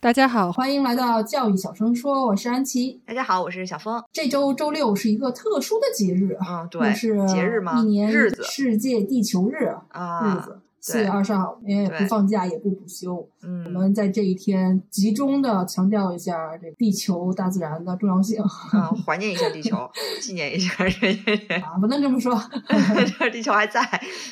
[0.00, 3.00] 大家好，欢迎来到教育小声说，我是安琪。
[3.04, 4.00] 大家好，我是小峰。
[4.12, 7.80] 这周周六是一个特殊的节日，嗯，对，是节日吗？
[7.80, 10.60] 一年日子世界地球日啊日子。
[10.80, 13.28] 四月二十号，因为也不放假，也不补休。
[13.42, 19.76] 嗯我嗯，们在这一天集中的强调一下这地球大自然的重要性啊，怀念一下地球，
[20.22, 20.72] 纪念一下
[21.64, 22.40] 啊，不能这么说。
[23.18, 23.80] 这 地球还在。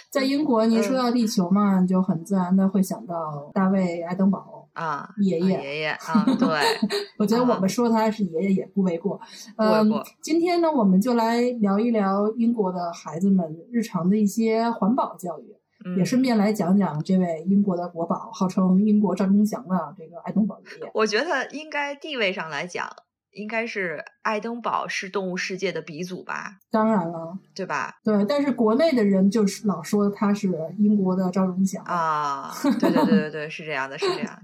[0.09, 5.63] 在英国，您嗯说到地球嘛，你就很自然的会想到大卫·爱登堡啊，爷爷。
[5.63, 6.47] 爷爷啊，对，
[7.19, 9.19] 我觉得我们说他是爷爷也不为过。
[9.57, 9.91] 嗯
[10.21, 20.91] 今天呢，我们就来聊一聊英国的孩子们日常的一些环保教育，嗯也顺便来讲讲这位英国的国宝，号称英国赵忠祥的这个爱登堡爷爷。
[20.93, 22.89] 我觉得应该地位上来讲，
[23.33, 27.95] 应该是爱登堡是动物世界的鼻祖吧，当然了，对吧？
[28.05, 31.83] 对，但是国内的人就是老说他是英国的赵忠祥。
[31.85, 34.39] 啊，对对对对对，是这样的，是这样。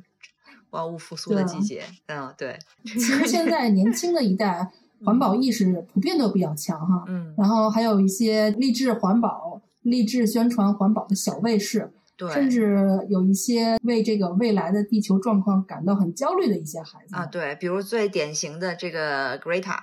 [0.73, 4.70] 万物复苏的季节，嗯，对，其实现在年轻的一代
[5.05, 19.79] 环保意识普遍都比较强哈，嗯，然后还有一些励志环保、励志宣传环保的小卫士，对，甚至有一些为这个未来的地球状况感到很焦虑的一些孩子啊，对，比如最典型的这个 Greta，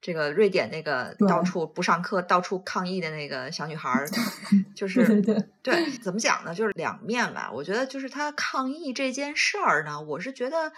[0.00, 4.08] 这个瑞典那个到处不上课、到处抗议的那个小女孩儿，
[4.76, 6.54] 就是对，对，怎么讲呢？
[6.54, 7.50] 就是两面吧。
[7.52, 10.72] 我觉得就是她抗议这件事儿呢，我是觉得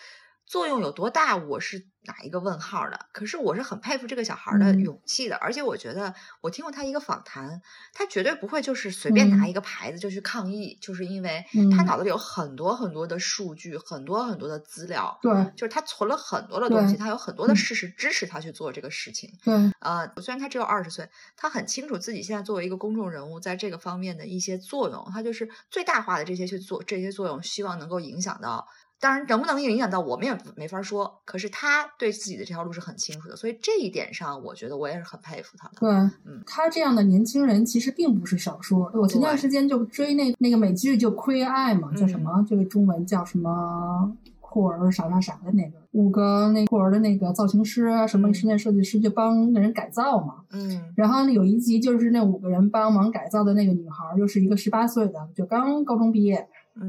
[0.51, 3.07] 作用有多大，我是打一个问号的。
[3.13, 7.63] 可是我是很佩服这个小孩儿的嗯勇气的，而且我觉得我听过他一个访谈，
[7.95, 15.17] 他绝对不会就是随便拿嗯一个牌子就去抗议，就是因为嗯他脑子里有很多很多的数据，很多很多的资料。
[15.23, 19.33] 对就是他存了很多的东西，他有很多的嗯事实支持他去做这个事情。
[19.45, 28.67] 对，呃，虽然他只有二十岁，他很清楚自己现在作为一个公众人物，在这个方面的一些作用，他就是最大化的这些去做这些作用，希望能够影响到。
[29.01, 31.21] 当然，能不能影响到我们也没法说。
[31.25, 35.75] 可是他对自己的这条路是很清楚的，所以这一点上，我觉得我也是很佩服他的。
[35.81, 35.91] 对，
[36.25, 38.89] 嗯他这样的年轻人其实并不是少数。
[38.95, 42.47] 我前段时间就追那那个美剧，就《Queer Eye》嘛，叫什嗯么？
[42.49, 44.17] 这个中文叫什么？
[44.53, 50.39] 酷儿啥啥啥的那个，五个那酷儿的那个造型师啊，什么嗯室内设计师就帮那人改造嘛。
[50.51, 56.45] 嗯然后有一集就是那五个人帮忙改造的那个女孩，又是一个十八岁的，就刚高中毕业，嗯，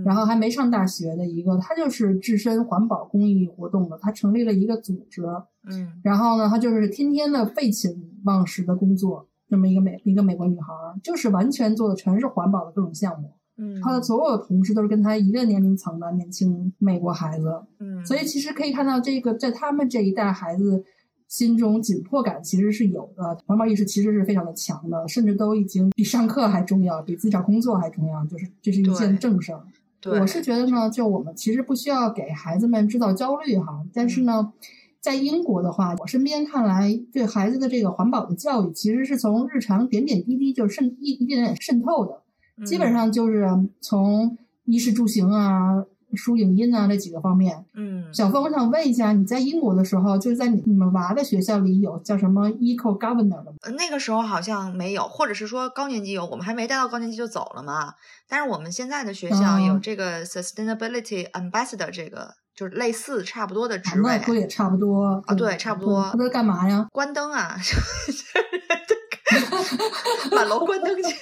[0.06, 5.24] 然后还没上大学的一个，她就是置身环保公益活动的，她成立了一个组织，
[5.70, 7.92] 嗯然后呢，她就是天天的废寝
[8.24, 13.32] 忘食的工作，这么一个美一个美国女孩儿，就是完全做的全是环保的各种项目。
[13.58, 20.84] 嗯，她的所有的同事都是跟她一个年龄层的年轻美国孩子，嗯，所以其实可以看到，这个在他们这一代孩子
[21.28, 29.62] 心中紧迫感其实是有的，环保意识其实是非常的强的，甚至都已经比上课还重要，比自己找工作还重要，就是这是一件正事儿。
[30.02, 30.20] 对。
[30.20, 34.52] 我是觉得呢，就我们其实不需要给孩子们制造焦虑哈，但是呢，
[35.00, 42.22] 在英国的话，我身边看来，对孩子的这个环保的教育，其实是从日常点点滴滴就渗一一点点渗透的，
[42.66, 43.48] 基本嗯上就是
[43.80, 45.86] 从衣食住行啊、
[46.16, 47.66] 书影音啊这几个方面。
[47.74, 53.58] 嗯小峰，我想问一下，你在英国的时候，就是在你你们娃的学校里有叫什么 Eco Governor 的吗？
[53.62, 57.94] 呃那个时候好像没有，或者是说高年级有，我们还没带到高年级就走了嘛。
[58.28, 66.88] 但是我们现在的学校有哦这个 Sustainability Ambassador，这个就是类似差不多的啊职位那，不也差不多啊对差不多他都干嘛呀？
[66.92, 67.56] 关灯啊，
[70.32, 71.16] 满楼关灯去。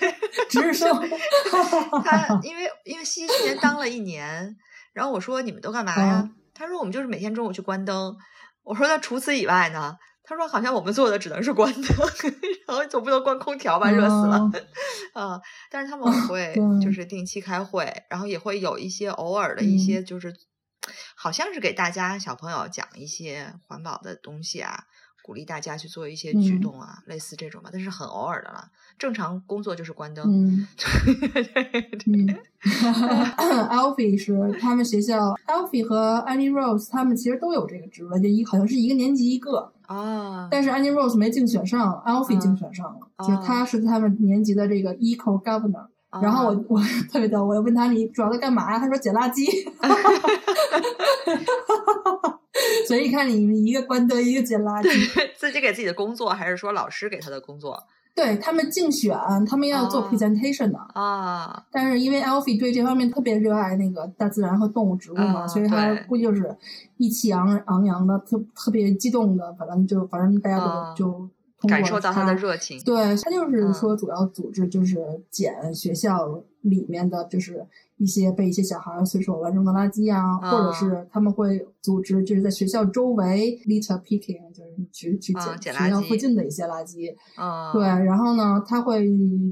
[0.50, 0.90] 值日生。
[2.04, 4.56] 他因为因为西西去年当了一年，
[5.00, 6.22] 然后我说你们都干嘛呀？
[6.26, 8.18] 嗯他说我们就是每天中午去关灯。
[8.64, 9.96] 我说那除此以外呢？
[10.24, 11.84] 他说好像我们做的只能是关灯，
[12.68, 14.38] 然后总不能关空调吧，热死了。
[15.16, 15.42] 嗯啊，
[15.72, 16.54] 但是他们会
[16.84, 20.36] 就是定期开会，然后也会有一些偶尔的一嗯些就是，
[21.16, 24.84] 好像是给大家小朋友讲一些环保的东西啊，
[25.30, 28.68] 鼓励大家去做一些举嗯动啊，类似这种吧，但是很偶尔的了。
[28.98, 30.26] 正常工作就是关灯。
[30.26, 30.68] 嗯
[31.54, 31.86] 对，
[33.70, 45.86] Alfie 是他们学校，Alfie 和 Annie Rose 他们其实都有这个职位，就一好像是一个年级一个，啊，但是 Annie Rose 没竞选上，Alfie 嗯竞选上了，啊就是他是他们年级的这个 Eco Governor。
[46.24, 46.82] 然后我我
[47.12, 48.80] 特别逗，我又问他你主要在干嘛呀？
[48.80, 49.46] 他说捡垃圾。
[52.88, 55.30] 所以看你们一个关灯，一个捡垃圾。
[55.38, 57.82] 自己给自己的工作，还是说老师给他的工作
[58.16, 59.16] 对他们竞选，
[59.48, 60.78] 他们要做哦 presentation 的。
[60.94, 61.64] 啊？
[61.72, 66.54] 但是因为 Alfie 对这方面特别热爱那个大自然和动物植物嘛，啊所以他对估计就是
[66.98, 71.30] 意气昂昂扬的，特特别激动的，反正就反正大家都、啊就
[71.68, 72.82] 感受到他的热情。
[72.84, 77.66] 对他就是嗯说，主要组织就是捡学校里面的，就是
[77.98, 87.14] 一些被一些小孩随手乱扔的垃圾啊，啊或者是他们会组织就是在学校周围 litter picking，就是去去啊捡学校附近的一些垃圾。
[87.38, 89.06] 嗯，对，然后呢，他会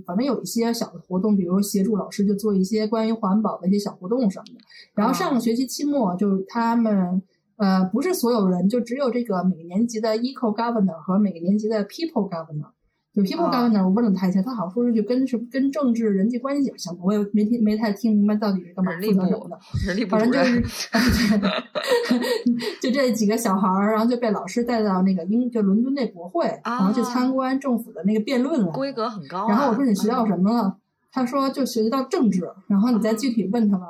[0.05, 4.61] 反正有一些小的活动，比如协助老师就做一些关于环保的一些小活动什么的。
[4.93, 7.21] 然后上个学期期末，就是他们
[7.57, 12.69] 呃，不是所有人，就只有这个每个年级的 eco governor 和每个年级的 people governor。
[13.13, 19.57] 就 people 啊 governor，我问了他一下，他好像说是就跟是跟政治人际关系相关，我也没听没太听明白到底是干嘛人力部负责什么的。
[19.95, 20.61] 人反正就是，
[22.79, 28.71] 就这几个小孩儿，然后就被老师带到那个英就伦敦那国会，然后去参观政府的那个辩论了。
[28.71, 29.49] 规格很高啊。
[29.49, 30.77] 然后我说你学到嗯什么了？
[31.17, 32.47] 他说就学习到政治。
[32.67, 33.85] 然后你再具体问他吧，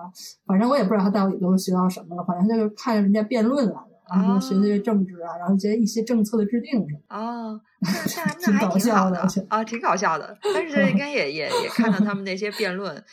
[0.45, 2.24] 反正我也不知道他到底都学到什么了。
[2.24, 7.15] 反正就是看人家辩论来的，然后学学政治啊，然后学一些政策的制定什么的。
[7.15, 10.38] 哦，那那 挺那还挺搞笑好的啊，挺搞笑的。
[10.53, 13.03] 但是应该也也也看到他们那些辩论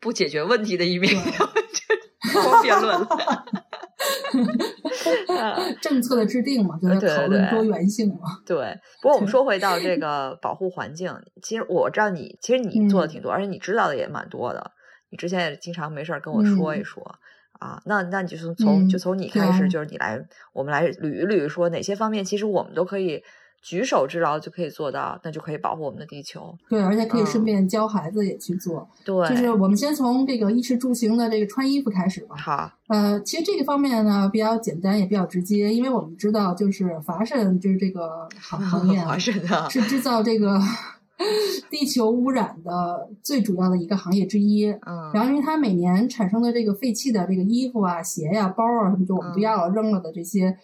[0.00, 1.12] 不解决问题的一面，
[2.32, 3.08] 就光辩论了。
[5.38, 8.38] 啊 政策的制定嘛，就是对对讨论多元性嘛。
[8.46, 14.72] 对，不过我们说回到这 个保护环境，其实我知道你，其实你做的嗯挺多，而且你知道的也蛮多的。
[15.10, 17.18] 你之前也经常没事儿跟我说一嗯说、
[17.58, 17.80] 啊。
[17.86, 20.22] 那那你就从从、就嗯从你开始，对就是你来，
[20.52, 23.22] 我们来捋一捋，说哪些方面其实我们都可以
[23.60, 26.56] 举手之劳就可以做到，那就可以保护我们的地球。
[26.68, 28.88] 对，而且可以顺嗯便教孩子也去做。
[29.04, 32.36] 对，就是我们先从这个衣食住行的这个穿衣服开始吧。
[32.36, 40.58] 好，呃，其实这个方面呢比较简单，也比较直接，因为我们知道，就是华盛就是这个行行业啊华盛的是制造这个
[41.68, 44.70] 地球污染的最主要的一个行业之一。
[44.86, 50.56] 嗯，然后，因为它每年产生的这个废弃的这个衣服啊、鞋呀、包啊什么，就我们不嗯要了、扔了的这些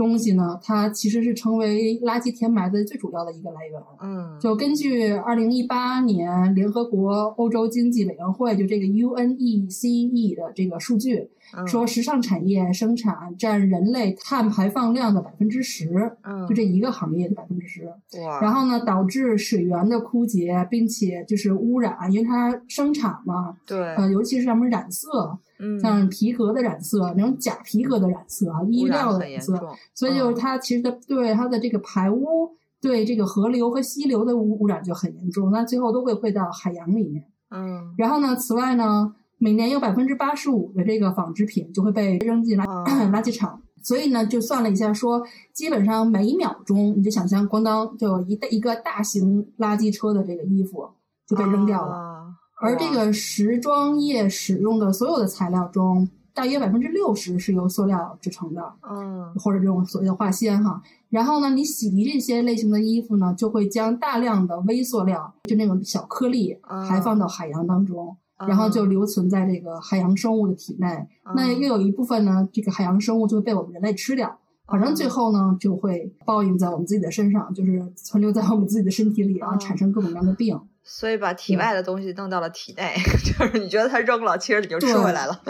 [0.00, 3.78] 东西呢，它其实是成为垃圾填埋的最主要的一个来源。
[4.00, 11.66] 嗯，就根据二零一八年联合国欧洲经济委员会就这个 UNECE 的这个数据，嗯。
[11.66, 15.88] 说时尚产业生产占人类碳排放量的百分之十，
[16.22, 17.84] 嗯，就这一个行业的百分之十。
[18.22, 29.58] 哇，然后呢，导致水源的枯竭，并且就是污染，因为它生产嘛，对，呃，尤其是什么染色，嗯，像皮革的染色，那种假皮革的染色啊，衣料的染色，
[29.94, 30.36] 所以就是嗯。
[30.36, 32.50] 它其实的对它的这个排污，
[32.80, 37.24] 对这个河流和溪流的污污染就很严重，那最后都会汇到海洋里面。
[37.50, 37.94] 嗯。
[37.98, 43.60] 然后呢，此外呢，每年有百分之八十五的这个纺织品就会被扔进垃、哦 垃圾场。
[43.82, 45.22] 所以呢，就算了一下说，
[45.54, 50.86] 基本上每一秒钟，你就想象，咣当就有一大一个大型垃圾车的这个衣服
[51.26, 51.94] 就被扔掉了。
[51.94, 52.26] 啊
[52.62, 60.78] 而这个时装业使用的所有的材料中，大约百分之六十是由塑料制成的，嗯或者这种所谓的化纤哈。
[61.08, 68.14] 然后呢，你洗涤这些类型的衣服呢，就会将大量的微塑料，就那种小颗粒啊排放到海洋当中，
[68.46, 70.86] 然后就留存在这个海洋生物的体内。
[71.24, 74.38] 嗯那又有一部分呢，这个海洋生物就会被我们人类吃掉。
[74.66, 80.60] 反正最嗯后呢，就会报应在我们自己的身上，就是存留在我们自己的身体里，然后嗯产生各种各样的病。
[80.82, 85.40] 所以把体外的东西弄到了体内， 就是你觉得它扔了，其实你就吃回来了。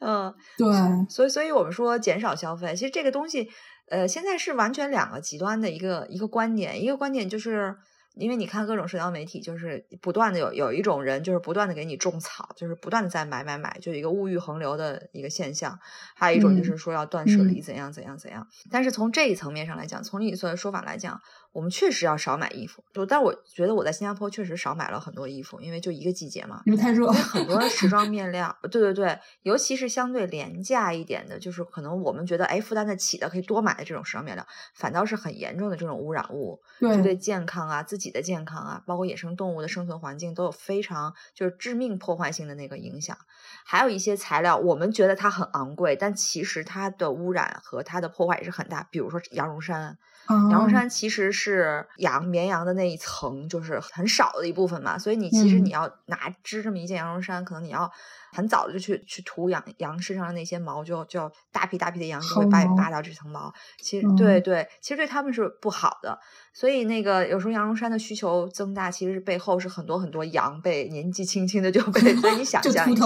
[0.00, 0.66] 嗯， 对，
[1.08, 3.48] 所以，所以我们说减少消费，其实这个东西，
[3.90, 6.82] 呃，现在是完全两个极端的一个一个观点。
[6.82, 7.74] 一个观点就是，
[8.16, 15.78] 因为你看各种社交媒体，就是不断的有有一种人，就是不断的给你种草，就是不断的在买买买，就一个物欲横流的一个现象。
[16.14, 18.46] 还有一种就嗯是说要断舍离，嗯怎样怎样怎样。
[18.70, 21.20] 但是从这一层面上来讲，从你所的说法来讲，
[21.54, 22.84] 我们确实要少买衣服。
[22.92, 27.14] 就但我觉得我在新加坡确实少买了很多衣服，因为就一个季节嘛，因为太热因为。
[27.14, 34.44] 很多时装 面料，对对对，尤其是相对廉价一点的，就是可能我们觉得哎负担得起的，可以多买的这种时装面料，
[34.74, 43.16] 反倒是很严重的这种污染物，就对对，健康啊、自己的健康啊，包括野生动物的生存环境都有非常就是致命破坏性的那个影响。
[43.64, 48.88] 还有一些材料，我们觉得它很昂贵，但其实它的污染和它的破坏也是很大。
[48.90, 55.64] 比如说羊绒衫，啊羊绒衫其实是羊绵羊的那一层，就是很少的一部分嘛，所以你其实嗯。
[55.64, 57.90] 你要拿织这么一件羊绒衫，可能你要
[58.32, 63.52] 很早的就去去涂羊羊身上的那些毛，就就大批大批的羊就会扒扒掉这层毛。
[63.80, 64.42] 其实、对嗯。
[64.42, 66.18] 对，其实对他们是不好的，
[66.52, 73.04] 所以那个有时候羊绒衫的需求增大，其实背后是很多很多羊被年纪轻轻的就被， 所以你想象一下。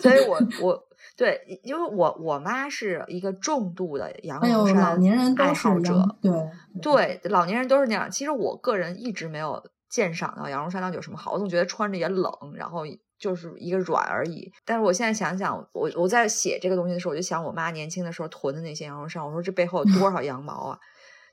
[0.00, 0.87] 所以我我
[1.18, 6.30] 对，因为我我妈是一个重度的羊绒衫老年人爱好者对
[6.80, 8.08] 对，老年人都是那样。
[8.08, 9.60] 其实我个人一直没有
[9.90, 12.82] 鉴赏到羊绒衫到底有什么好，我总觉得穿着也冷，然后
[13.18, 14.52] 就是一个软而已。
[14.64, 20.78] 但是我现在想想，我我在写这个东西的时候，我就想我妈年轻的时候囤的那些羊绒衫，我说这背后有多少 羊毛啊！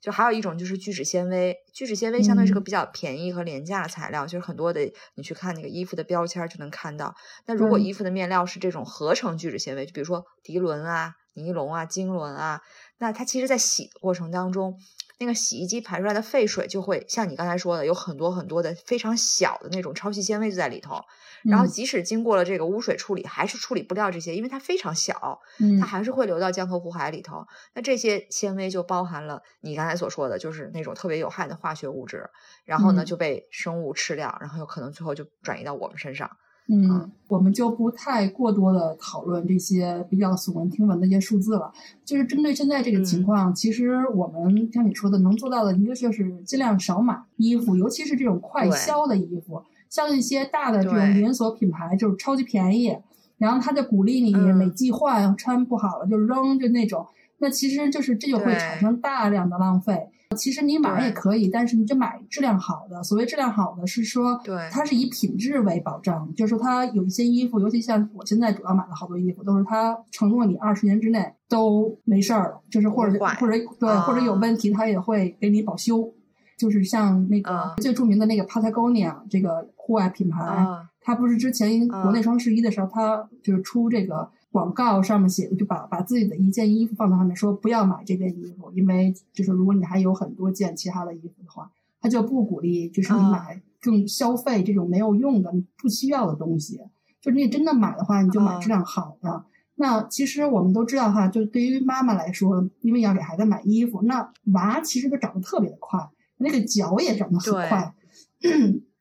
[0.05, 7.15] 就还有一种就是聚酯纤维，聚酯纤维相对是个嗯比较便宜和廉价的材料，就是很多的你去看那个衣服的标签就能看到。
[7.47, 12.61] 那如果衣服的面料是这种合成聚酯纤维，就比如说涤纶啊、尼龙啊、腈纶啊，
[12.99, 14.77] 那它其实在洗的过程当中，
[15.17, 21.01] 那个洗衣机排出来的废水就会像你刚才说的，有很多很多的非常小的那种超细纤维就在里头。
[21.43, 27.45] 然后嗯即使经过了这个污水处理，还是处理不掉这些，因为它非常小，嗯它还是会流到江河湖海里头。
[27.73, 32.29] 那这些纤维就包含了你刚才所说的，就是那种特别有害的化学物质，
[32.63, 36.29] 然后呢嗯就被生物吃掉，然后有可能最后就转移到我们身上。
[36.67, 41.71] 嗯，我们就不太过多的讨论这些比较耸人听闻的一些数字了。
[42.03, 52.97] 就是针对现在这个情嗯况，其实我们像你说的，能做到的一个就是尽量少买衣服，尤其是这种快销的衣服，像一些大的这种连锁品牌，就是超级便宜，
[53.37, 57.05] 然后他就鼓励你嗯每季换，穿不好了就扔，就那种。
[57.37, 60.07] 那其实就是这就会产生大量的浪费。
[60.35, 63.03] 其实你买也可以，但是你就买质量好的。
[63.03, 64.69] 所谓质量好的，是说对。
[64.71, 76.11] 它是以品质为保障，就是说它有一些衣服，尤其像我现在主要买的好多衣服，都是它承诺你二十年之内都没事儿了，就是或者或者对、啊或者有问题，它也会给你保修。
[76.57, 77.75] 就是像那个啊。
[77.81, 82.03] 最著名的那个 Patagonia 这个户外品牌，啊，它不是之前啊。
[82.03, 91.69] 国内双十一的时候，它就是出这个广告，上面写的就把把自己的一件衣服放在上面，说不要买这件衣服，因为就是如果你还有很多件其他的衣服的话，
[91.99, 96.79] 他就不鼓励就是你啊买更消费这种没有用的、你不需要的东西。
[97.19, 99.43] 就是你真的买的话，你就买啊质量好的。
[99.75, 105.99] 那其实我们都知道哈，就对于妈妈来说，因为要给孩子买衣服，那娃其实都长得特别的快，
[106.37, 107.93] 那个脚也长得很对快。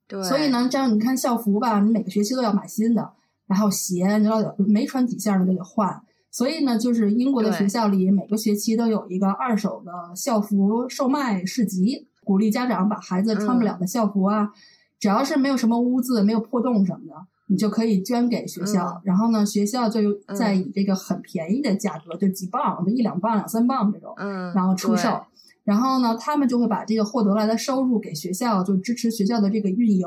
[0.08, 3.12] 对，所以呢，这样你看校服吧，你每个学期都要买新的，
[3.46, 6.02] 然后鞋你知道没穿几下你就得换。
[6.30, 14.50] 所以呢，就是英国的学校里每个学期都有一个二手的校服售卖市集，鼓励家长把孩子穿不了的校服啊，
[14.98, 17.14] 只要是没有什么污渍、没有破洞什么的，
[17.46, 18.88] 你就可以捐给学校。
[18.88, 25.20] 嗯然后呢，学校就嗯再以这个很便宜的价格，就几磅，就一两磅、两三磅这种，嗯，然后出售。
[25.62, 30.04] 然后呢，他们就会把这个获得来的收入给学校，就支持学校的这个运营，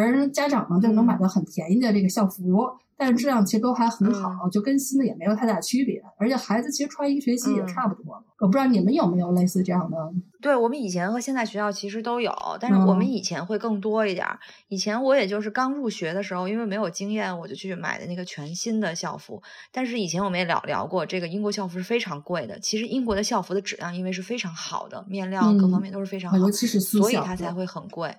[0.00, 8.22] 而家长呢就能买到很便宜的这个校服，但是质量其实都还很好，就跟新的也没有太大区别，而且孩子其实穿一个学期也嗯差不多了。
[8.38, 9.96] 我不知道你们有没有类似这样的？
[10.42, 14.38] 对我们以前和现在学校其实都有，但是我们嗯以前会更多一点儿。
[14.68, 19.42] 以前我也就是刚入学的时候，因为没有经验，我就去买的那个全新的校服。
[19.72, 22.58] 但是以前我们也聊聊过，这个英国校服是非常贵的。
[22.60, 28.14] 其实英国的校服的质量因为是非常好的，面料各方嗯面都是非常好，尤其是私所以它才会很贵。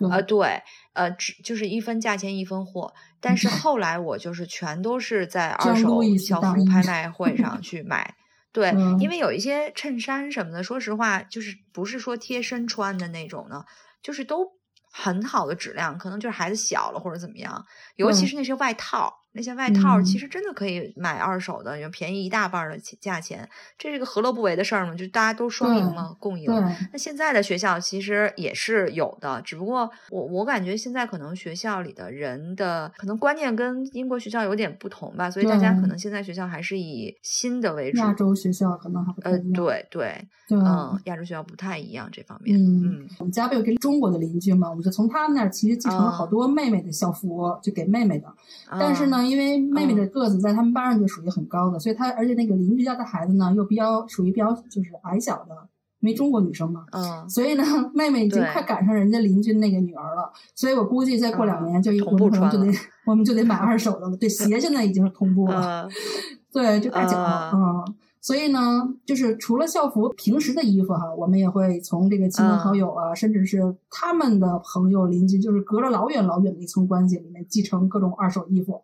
[0.00, 0.62] 对呃，对，
[0.94, 2.92] 呃，只就是一分价钱一分货。
[3.20, 8.16] 但是后来我就是全都是在二手校服拍卖会上去买。
[8.52, 13.64] 对，嗯因为有一些衬衫什么的，说实话，就是不是说贴身穿的那种呢，
[14.02, 14.44] 就是都
[14.90, 17.64] 很好的质量，可能就是孩子小了或者怎么样。
[17.94, 23.48] 尤其嗯是那些外套，那些外套其嗯实真的可以买二手的，也便宜一大半的钱价钱。
[23.78, 26.46] 这是个何乐不为的事儿嘛，就大家都双赢对嘛，共赢。
[26.46, 26.56] 对，
[26.92, 37.98] 那现在的学校其实也是有的，只不过我我感觉现在可能学校里的人的可能观念跟英国学校有点不同吧，所以大家可能现在学校还是以新的为主。
[37.98, 42.58] 亚洲学校可能还呃，对对，对，嗯，亚洲学校不太一样这方面。
[42.58, 48.26] 嗯嗯，我们家不有跟中国的邻居嘛，我们就从他们那儿其实继承了好啊多妹妹的校服，就给妹妹的。
[48.70, 55.54] 但是啊，呢，因为妹妹的个子在他们班上就属于很高的，所以她而且那个邻居家的孩子呢又比较属于比较就是矮小的，
[56.00, 60.32] 因为中国女生嘛，嗯，所以呢，妹妹已经快赶上人家邻居那个女儿了。
[60.54, 64.16] 所以我估计再过两嗯年就同我们可能就得我们就得买二手的了。
[64.16, 65.60] 对，鞋现在已经是同步了。
[65.60, 65.88] 呃，
[66.52, 67.94] 对，就大脚，啊嗯。
[68.20, 68.60] 所以呢，
[69.06, 78.82] 就是除了校服，平时的衣服哈，我们也会从这个亲朋好友啊，甚至是他们的朋友、邻居，就是隔着老远老远的一层关系里面继承各种二手衣服。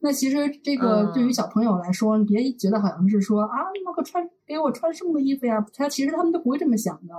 [0.00, 7.14] 那其实这个嗯对于小朋友来说，你别觉得好像是说啊，那个穿给我穿剩的衣服呀，他其实他们都不会这么想的。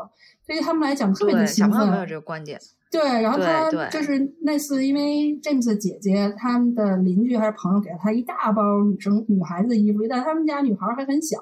[0.47, 1.73] 对于他们来讲，特别的，兴奋。
[1.73, 2.59] 小朋友没有这个观点。
[2.91, 11.37] 对，然后他就是那次，因为 James 的姐姐他们的邻居还是朋友给了他一大包女生女孩子的衣服，但他们家女孩还很小，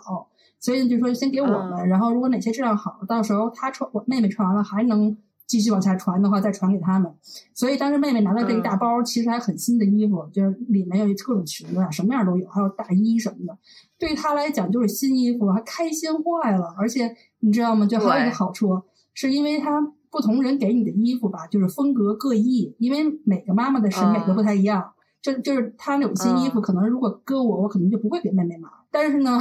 [0.59, 5.15] 所以就说先给我们，嗯然后如果哪些质量好，到时候她穿我妹妹穿完了还能
[5.47, 7.11] 继续往下传的话，再传给他们。
[7.53, 13.57] 所以当时妹妹拿到这一大包，其实还很新的衣服，就是里面有各种裙子啊，什么样都有，还有大衣什么的。
[13.97, 16.75] 对于她来讲，就是新衣服，还开心坏了。
[16.77, 17.85] 而且你知道吗？
[17.85, 18.81] 就还有一个好处，
[19.13, 24.91] 是因为她不同人给你的衣服吧，就是风格各异，因为每个妈妈的审美都不太一样。
[25.21, 28.69] 就就是她那种新衣服，可能如果搁我，我可能就不会给妹妹买。
[28.91, 29.39] 但是呢，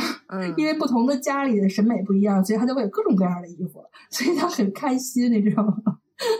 [0.57, 5.75] 因为不同的家里的审美不一样，所以他就会有各种各样的衣服，所以他很开心，你知道吗？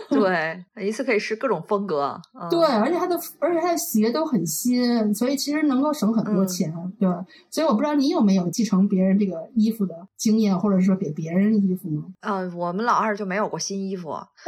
[0.09, 2.19] 对，一次可以试各种风格。
[2.49, 6.73] 对，而且他的而且他的鞋都很新，所以其实能够省很多钱。
[6.99, 7.07] 对，
[7.51, 12.01] 所以我不知道你有没有继承别人这个衣服的经验，或者说给别人衣服呢？
[12.21, 14.15] 呃，我们老二就没有过新衣服，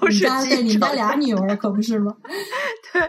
[0.00, 2.16] 都是对，你们家俩女儿可不是吗？
[2.94, 3.02] 对。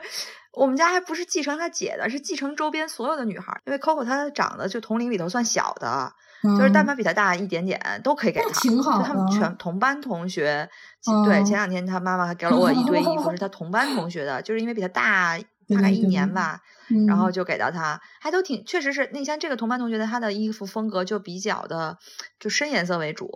[0.54, 8.50] 我们家还不是继承他姐的，是继承周边所有的女孩，因为 Coco 她长得就同龄里头算小的，就是但凡比她大一点点都可以给她。
[8.60, 10.70] 挺好就他们全同班同学，
[11.26, 15.38] 对，前两天他妈妈还给了我一堆衣服，是他同班同学的，就是因为比他大
[15.70, 16.60] 大概一年吧。
[17.08, 19.10] 然后就给到他，还都挺，确实是。
[19.14, 21.98] 那像这个同班同学的，他的衣服风格就比较的，
[22.40, 23.30] 就深颜色为主，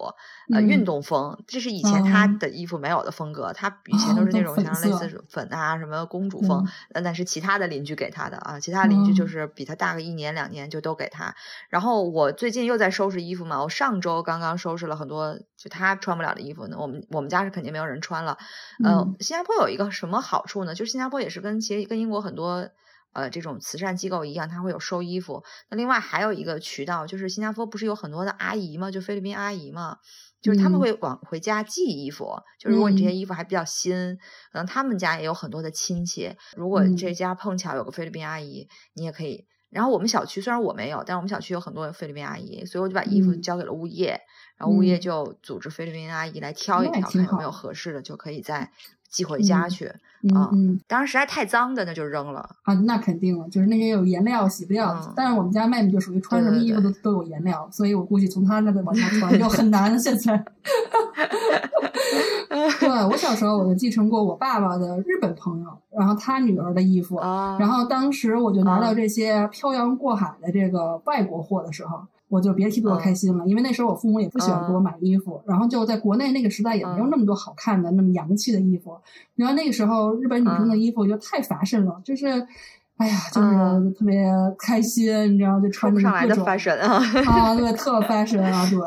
[0.53, 1.43] 呃，运动风。
[1.47, 6.67] 这是以前他的衣服没有的风格，他以前都是那种像类似粉啊什么公主风。
[6.93, 11.35] 呃，那是其他的邻居给他的啊，其他邻居就是比他大个一年两年，就都给他。
[11.69, 16.77] 然后我最近又在收拾衣服嘛，我上周刚刚收拾了很多就他穿不了的衣服呢。
[16.79, 18.37] 我们我们家是肯定没有人穿了。
[18.83, 20.73] 呃，新加坡有一个什么好处呢？
[20.73, 22.69] 就是新加坡也是跟其实跟英国很多。
[23.15, 25.41] 呃，这种慈善机构一样，它会有收衣服。
[25.69, 28.91] 那另外还有一个渠道，就是新加坡不是有很多的阿姨吗？
[28.91, 29.99] 就菲律宾阿姨嘛，
[30.41, 32.35] 就是他们会往回家寄衣服。
[32.59, 34.17] 就如果你这些衣服还比较新，
[34.51, 36.35] 可能他们家也有很多的亲戚。
[36.57, 39.47] 如果这家碰巧有个菲律宾阿姨，你也可以。
[39.69, 44.19] 然后我们小区虽然我没有，但是我们小区有很多菲律宾阿姨，所以我就把衣服交给了物业，
[44.57, 48.71] 然后物业就组织菲律宾阿姨来挑一挑，看有没有合适的，就可以在。
[49.15, 49.85] 寄回家去
[50.35, 50.51] 啊！
[50.89, 52.73] 当然实在太脏的那就扔了啊！
[52.73, 55.13] 那肯定了，就是那些有颜料洗不掉。
[55.15, 59.97] 但是我们家妹妹就属于穿什么衣服都都有颜料，所以我估计从她那个往下传就很难。
[59.97, 60.45] 现在，
[62.49, 72.05] 对我小时候我就继承过我爸爸的日本朋友，然后他女儿的衣服，啊然后当时我就拿到这些漂洋过海的这个外国货的时候。
[72.27, 78.97] 我就别提多开心了，因为那时候我父母也不喜欢给我买衣服，然后就在国内那个时代也没有那么多好看的、那么洋气的衣服。
[79.35, 82.25] 然后那个时候日本女生的衣服就太乏身了，就是，
[82.97, 84.25] 哎呀，就是特别
[84.57, 86.45] 开心，你知道，就穿着各种
[86.79, 88.79] 啊， 啊，对，特发神啊，对。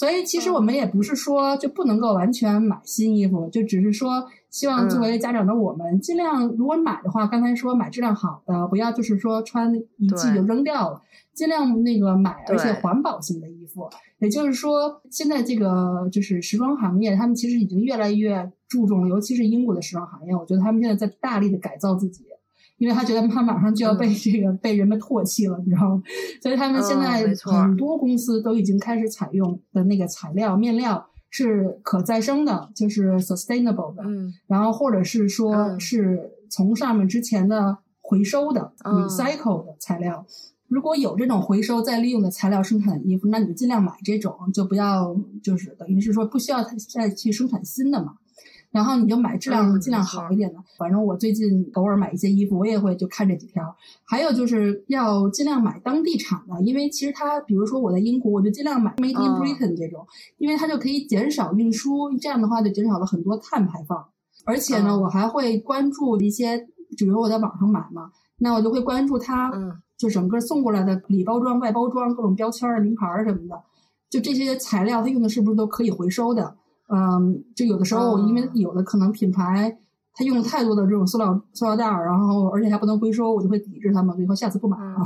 [0.00, 11.02] 所以其实我们也不是说就不能够完全买新衣服，就只是说希望作为家长的我们尽量，如果买的话，刚才说买质量好的，不要就是说穿一季就扔掉了。
[11.34, 22.24] 尽量那个买，而且环保性的衣服，也就是说，现在这个就是时装行业，他们其实已经越来越注重，尤其是英国的时装行业，我觉得他们现在在大力的改造自己，
[22.80, 26.02] 因为他觉得他马上就要被这个被人们唾弃了，你知道吗？
[26.42, 36.18] 所以他们现在很多公司都已经开始采用的那个材料面料是可再生的，就是 sustainable 的，嗯，然后或者是说是
[36.50, 40.24] 从上面之前的回收的 recycle 的材料。
[40.66, 48.14] 如果有这种回收再利用的材料生产的衣服，那你就尽量买这种，就不要就是等于是说不需要再去生产新的嘛。
[48.70, 50.58] 然后你就买质量尽量好一点的。
[50.78, 53.62] 反正我最近偶尔买一些衣服，我也会就看这几条。
[54.04, 60.06] 还有就是要尽量买当地产的，因为其实它，比如说我在英国，我就尽量买 Made in Britain 这种，
[60.38, 64.04] 因为它就可以减少运输，这样的话就减少了很多碳排放。
[64.44, 69.52] 而且呢，我还会关注一些，比如我在网上买嘛，那我就会关注它。
[70.00, 73.62] 就整个送过来的里包装、外包装、各种标签儿、名牌儿什么的，
[74.08, 76.56] 就这些材料，它用的是不是都可以回收的？
[76.90, 79.78] 嗯，就有的时候，因为有的可能品牌
[80.12, 84.96] 它用了太多的这种塑料塑料袋儿，然后而且还不能回收，我就会抵制他们，以后下次不买了。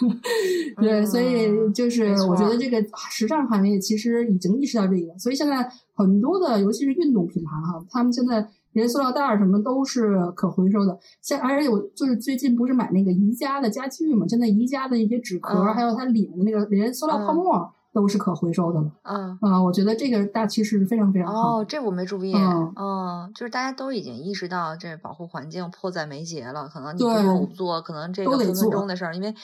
[0.82, 8.46] 对，所以就是我觉得这个时尚行业其实已经意识到这个，所以现在很多的，尤其是运动品牌哈，他们现在。
[8.74, 18.90] 连塑料袋儿什么都是可回收的，像而且我就是最近不是买那个宜家的家具嘛，现在宜家的一些纸壳，还有它里面的那个连塑料泡沫都是可回收的了。
[19.04, 21.60] 嗯啊，我觉得这个大趋势是非常非常好。
[21.60, 22.34] 哦，这我没注意。
[22.34, 27.00] 嗯，就是大家都已经意识到这保护环境迫在眉睫了，可能你
[27.38, 29.34] 不做可能这个分分钟的事儿，因为。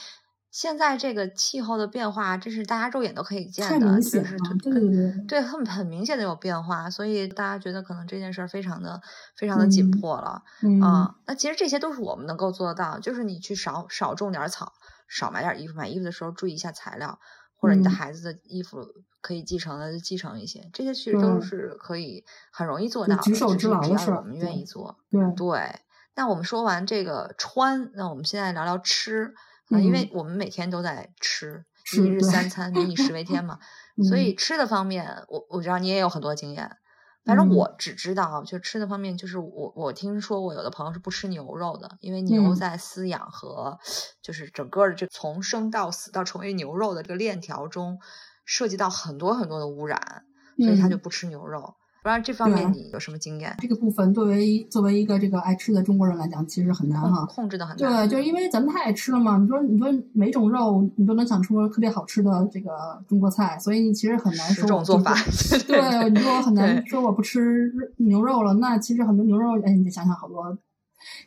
[0.53, 9.01] 现在这个气候的变化，这是大家肉眼都可以见的，就是对对对，对很很明显的有变化，所以大家觉得可能这件事儿非常的
[9.37, 10.43] 非常的紧迫了
[10.83, 11.15] 啊。
[11.25, 14.73] 那其实这些都是我们能够做到，就是你去少少种点草，
[15.09, 17.21] 少买点衣服，买衣服的时候注意一下材料，
[17.61, 17.93] 或者你的嗯。
[17.93, 18.79] 孩子的衣服
[19.21, 24.97] 可以继承的就继承一些，这些其实都是可以很容易做到的，举手之只是只劳的事儿要我们愿意做。
[25.11, 25.81] 对，对，
[26.17, 29.35] 那我们说完这个穿，那我们现在聊聊吃。
[29.71, 31.65] 啊、因为我们每天都在吃
[31.97, 33.61] 一日三餐，民以食为天 嘛，
[34.09, 36.77] 所以吃的方面，我我知道你也有很多经验。
[37.25, 37.51] 反正嗯。
[37.51, 42.57] 我只知道，就吃的方面，就是我我听说我有的朋友是不吃牛肉的，因为牛嗯。
[42.57, 43.79] 在饲养和
[44.23, 47.99] 就是整个的这从生到死到成为牛肉的这个链条中，
[48.45, 50.25] 涉及到很多很多的污染，
[50.59, 51.01] 所以他就嗯。
[51.01, 51.77] 不吃牛肉。
[52.03, 53.55] 不知道这方面你有什么经验？
[53.59, 57.27] 这个部分作为作为一个这个爱吃的中国人来讲，其实很难哈。
[57.27, 58.07] 控制的很难。
[58.07, 59.37] 对，就是因为咱们太爱吃了嘛。
[59.37, 62.71] 你说，你说每种肉你都能想出特别好吃的这个
[63.07, 65.15] 中国菜，所以你其实很难说这种做法，
[65.69, 68.55] 对对，你说我很难说我不吃牛肉了。
[68.55, 70.57] 那其实很多牛肉，哎，你得想想好多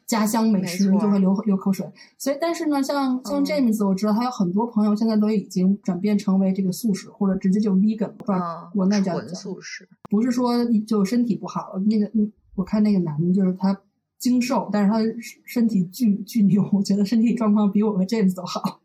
[0.06, 1.86] 家乡美食，你就会流流口水。
[2.18, 9.88] 所以，但是呢，像像嗯 James，我知道他有很多朋友现在都已经转变成为这个素食，或者直接就 vegan，不知道嗯，国内叫纯素食。
[10.10, 13.78] 不是说就身体不好，那个嗯，我看那个男的，就是他
[14.20, 15.00] 精瘦，但是他
[15.46, 18.80] 身体巨巨牛，我觉得身体状况比我和 James 都好。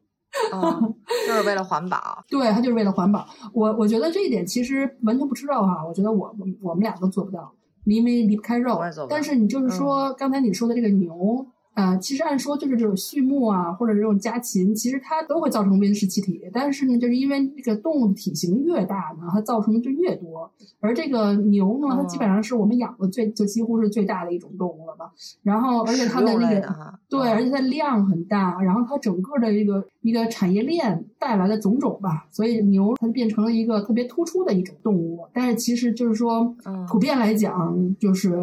[0.52, 0.94] 嗯，
[1.26, 1.98] 就是为了环保。
[2.28, 3.26] 对他就是为了环保。
[3.52, 7.52] 我我觉得这一点其实完全不吃肉哈，我觉得我我们俩都做不到，
[7.96, 11.46] 因为离不开肉但是你就是说、刚才你说的这个牛。
[11.78, 16.40] 呃，其实按说就是这种畜牧啊，或者这种家禽，其实它都会造成温室气体。
[16.52, 20.50] 但是呢，就是因为这个动物的体型越大呢，它造成的就越多。
[20.80, 25.12] 而这个牛呢，它基本上是我们养的最就几乎是最大的一种动物了吧。
[25.44, 35.24] 然后，而且它的那个对，嗯而且它量很大，然后它整个的一个一个产业链带来的种种吧，所以牛它变成了一个特别突出的一种动物。
[35.32, 38.36] 但是其实就是说，嗯普遍来讲，就是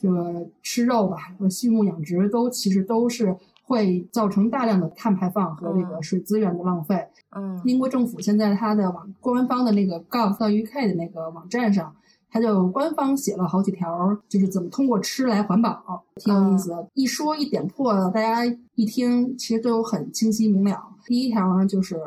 [0.00, 7.06] 这个吃肉吧和畜牧养殖都其实都是会造成大量的碳排放和这个嗯水资源的浪费。
[7.36, 11.94] 嗯英国政府现在它的网官方的那个 gov.uk 的那个网站上，
[12.30, 16.88] 它就官方写了好几条，就是怎么通过吃来环保，挺有意思的。
[16.94, 20.80] 一说一点破，大家一听其实都很清晰明了。
[21.04, 22.00] 第一条呢就是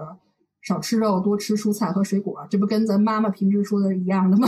[0.62, 4.48] 少吃肉，多吃蔬菜和水果，这不跟咱妈妈平时说的一样的吗？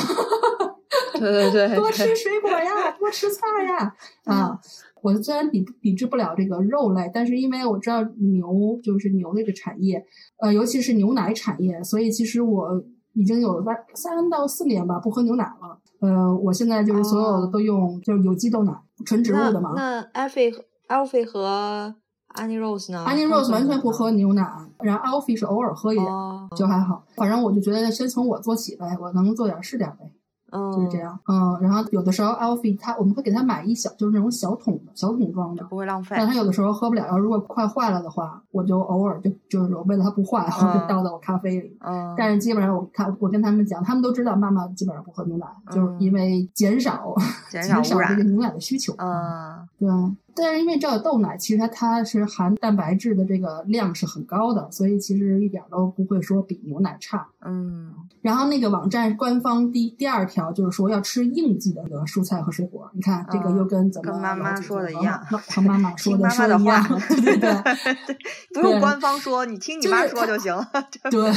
[1.20, 3.96] 对对对，多吃水果呀， 多吃菜呀，
[4.26, 4.60] 啊。
[5.02, 10.02] 我虽然抵抵制不了这个肉类，但是因为我知道牛就是牛这个产业，
[10.40, 12.82] 呃，尤其是牛奶产业，所以其实我
[13.14, 15.78] 已经有三三到四年吧不喝牛奶了。
[16.00, 18.74] 呃，我现在就是所有的都用就是有机豆奶，
[19.06, 19.74] 纯植物的嘛。
[19.76, 21.94] 那 Alfie 和 Alfie 和
[22.36, 24.42] Annie Rose 呢 Annie Rose 完全不喝牛奶，
[24.80, 27.04] 然后 Alfie 是偶尔喝一点，哦，就还好。
[27.18, 30.10] 反正我就觉得先从我做起呗，我能做点是点呗。
[30.54, 36.16] 嗯，就是这，样，嗯，然后有的时候 Alfie 他我们会给他买一小，就是那种小桶的小桶装的，不会浪费。
[36.18, 41.78] 但他有的时候喝不了，要如果快坏了的话，我就偶尔就就是为了他不坏，我就倒到我咖啡里。
[41.82, 47.14] 嗯，但是基本上我看我跟他们讲，他们都知道妈妈基本上不喝牛奶，就是嗯因为减少
[47.50, 48.24] 减少 这个。
[48.24, 48.94] 牛奶的需求。
[48.98, 49.90] 嗯对，
[50.36, 57.28] 但是因为这个豆奶其实它它是含蛋白质的这个量是很高的，所以其实一点都不会说比牛奶差。
[57.46, 68.18] 嗯然后那个网站官方第第二条就是说要吃应季的这个蔬菜和水果，你看这个嗯又跟咱们跟妈妈说 的一样宗和妈妈说的妈妈的话说一样，对对对。
[68.62, 70.66] 不用官方说，你听你妈说就行了。
[71.12, 71.32] 对，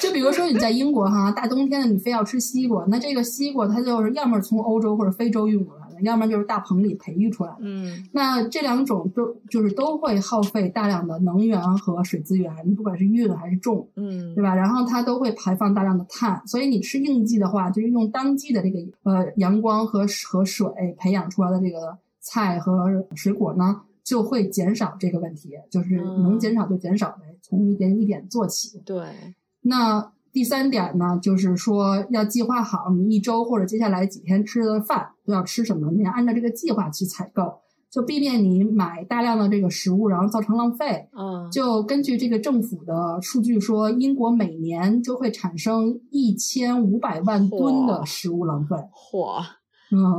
[0.00, 7.56] 就比如说你在英国哈，大冬天的你非要吃西瓜，那这个西瓜它就是要么从欧洲或者非洲运过来的，要么就是大棚里培育出来的。
[7.62, 14.54] 嗯那这两种都就是都会耗费大量的能源和水资源，你不管是运还是种，嗯对吧？
[14.54, 20.66] 然后它都会排放大量的碳，所以你吃应季的话，就是用当季的这个呃阳光和和水
[20.98, 28.80] 培养出来的这个菜和水果呢，就会减少这个问题，就是能嗯减少就减少呗，从一点一点做起。
[28.84, 29.06] 对，
[29.62, 37.54] 那第三点呢，就是说要计划好你一周或者接下来几天吃的饭都要吃什么，你要按照这个计划去采购，
[37.90, 41.08] 就避免你买大量的这个食物，然后造成浪费。
[41.16, 48.76] 嗯就根据这个政府的数据说，英国每年就会产生一千五百万吨的食物浪费。
[48.92, 49.42] 嚯。
[49.90, 50.18] 嗯，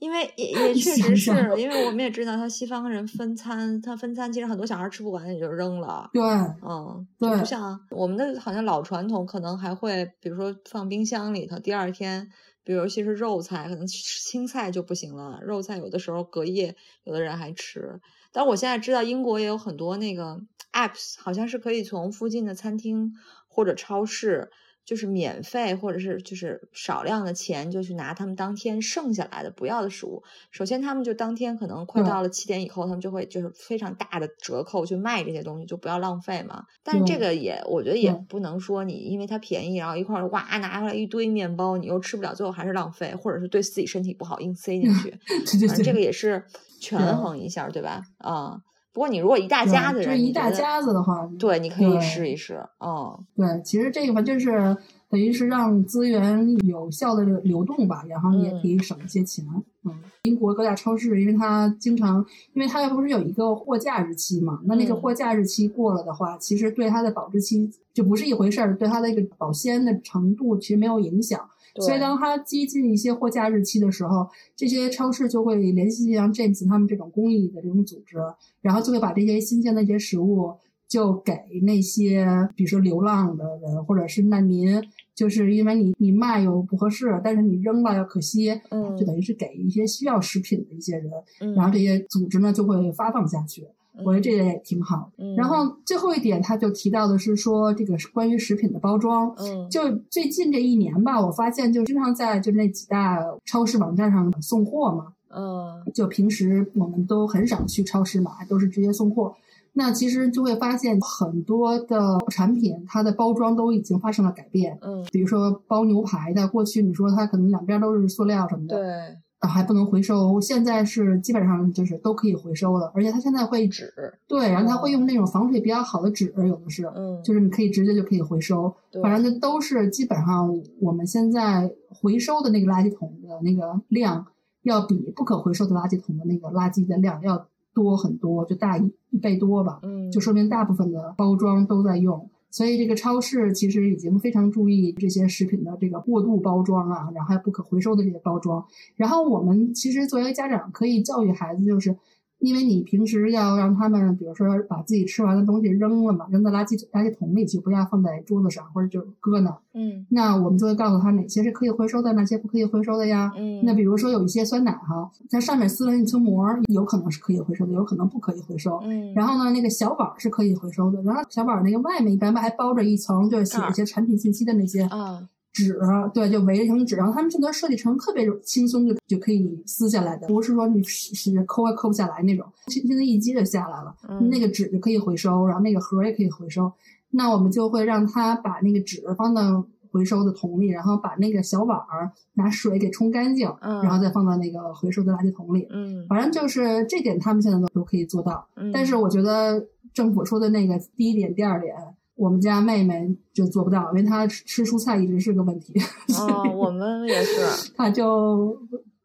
[0.00, 6.10] 因为也也 确实是因为我们也知道，他西方人分餐，他分餐其实很多小孩吃不完也就扔了。
[6.12, 12.28] 对嗯，就对不像我们的好像老传统，可能还会比如说放冰箱里头，第二天，
[12.64, 18.00] 比如尤其是肉菜，可能青菜就不行了，肉菜有的时候隔夜，有的人还吃。
[18.32, 20.40] 但我现在知道英国也有很多那个
[20.72, 23.12] apps，好像是可以从附近的餐厅
[23.48, 24.50] 或者超市。
[24.90, 30.20] 就是免费或者是就是少量的钱就去拿他们当天剩下来的不要的食物。
[30.50, 36.64] 首先，他们就当天可能快到了七点以后，他们就会就是非常大的折扣去卖这些东西，就不要浪费嘛。
[36.82, 45.16] 但是这个也我觉得也不能说你因为它便宜，然后一块儿哇拿回来一堆面包，你又吃不了，最后还是浪费，或者是对自己身体不好硬塞进去。
[45.68, 46.44] 反正这个也是
[46.80, 48.02] 权衡一下，对吧？
[48.18, 48.60] 啊。
[48.92, 52.60] 不过你如果一大家子人，就是一大家子的话，对，你可以试一试。
[52.80, 54.76] 嗯，对，其实这个吧，就是
[55.08, 59.44] 等于是让资源有效的流动吧，然后你也可以省一些钱。
[59.84, 71.48] 嗯，英国各大超市，因为它经常，因为它不是有一个货架日期嘛，那那个货架日期过了的话，其实对它的保质期就不是一回事儿，对它的一个保鲜的程度其实没有影响。
[71.76, 78.16] 所以，当它接近一些货架日期的时候，这些超市就会联系像 James 他们这种公益的这种组织，
[78.60, 80.52] 然后就会把这些新鲜的一些食物
[80.88, 84.82] 就给那些，比如说流浪的人或者是难民，
[85.14, 91.10] 就是因为你你卖又不合适，但是你扔了又可惜，嗯，就等于是给一些需要食品的一些人，
[91.54, 93.66] 然后这些组织呢就会发放下去。
[94.04, 95.10] 我觉得这个也挺好。
[95.36, 99.34] 然后最后一点，他就提到的是说，这个关于食品的包装。
[99.38, 105.12] 嗯，就最近这一年吧，我发现就经常在就那几大超市网站上送货嘛。
[105.28, 109.34] 嗯，就平时我们都很少去超市买，都是直接送货。
[109.72, 114.76] 那其实就会发现很多的产品，它的包装都已经发生了改变。
[114.82, 118.76] 嗯，比如说包牛排的，过去你说它可能两边都是塑料什么的。
[118.76, 119.16] 对。
[119.40, 123.92] 啊，还不能回收，现在是基本上就是都可以回收了，而且它现在会纸，
[124.28, 134.26] 对，然后它会用那种防水比较好的纸，有的是，嗯，就是你可以直接就可以回收，反正就都是基本上我们现在回收的那个垃圾桶的那个量，
[134.62, 142.28] 要比不可回收的垃圾桶的那个垃圾的量要多很多，就大一一倍多吧，嗯，就说明大部分的包装都在用。
[142.50, 148.64] 所以这个超市其实已经非常注意这些食品的这个过度包装啊，然后还有不可回收的这些包装。
[148.96, 151.96] 然后我们其实作为家长可以教育孩子，就是。
[152.40, 159.56] 因为你平时要让他们，比如说把自己吃完的东西扔了嘛，扔到垃圾垃圾桶里去，不要放在桌子上或者就搁那。
[159.72, 163.32] 嗯，那我们就会告诉他哪些是可以回收的，哪些不可以回收的呀。
[163.36, 168.80] 嗯，那比如说有一些酸奶哈，它上面撕了一层膜，有可能是可以回收的，有可能不可以回收。
[168.84, 174.82] 嗯，然后呢，那个小碗是可以回收的，然后小碗那个外面一般还包着一层，就是写一些产品信息的那些。
[174.84, 175.28] 啊。
[175.52, 175.78] 纸
[176.14, 183.94] 对，就围成纸，然后他们这个设计成特别轻松就就可以撕下来的，不是说你是抠也抠不下来那种，轻轻的一击就下来了。
[184.30, 186.72] 那个纸就可以回收，然后那个盒也可以回收。
[187.10, 195.66] 那我们就会让他把那个纸放到回收的桶里，然后把那个小碗儿拿水给冲干净，然后再放到那个回收的垃圾桶里。
[195.70, 198.46] 嗯，反正就是这点他们现在都都可以做到。
[198.54, 201.74] 嗯，但是我觉得政府说的那个第一点、第二点。
[202.20, 205.72] 我们家妹妹就做不到，因为她吃蔬菜一直是个问题。
[206.20, 208.54] 哦，我们也是， 她就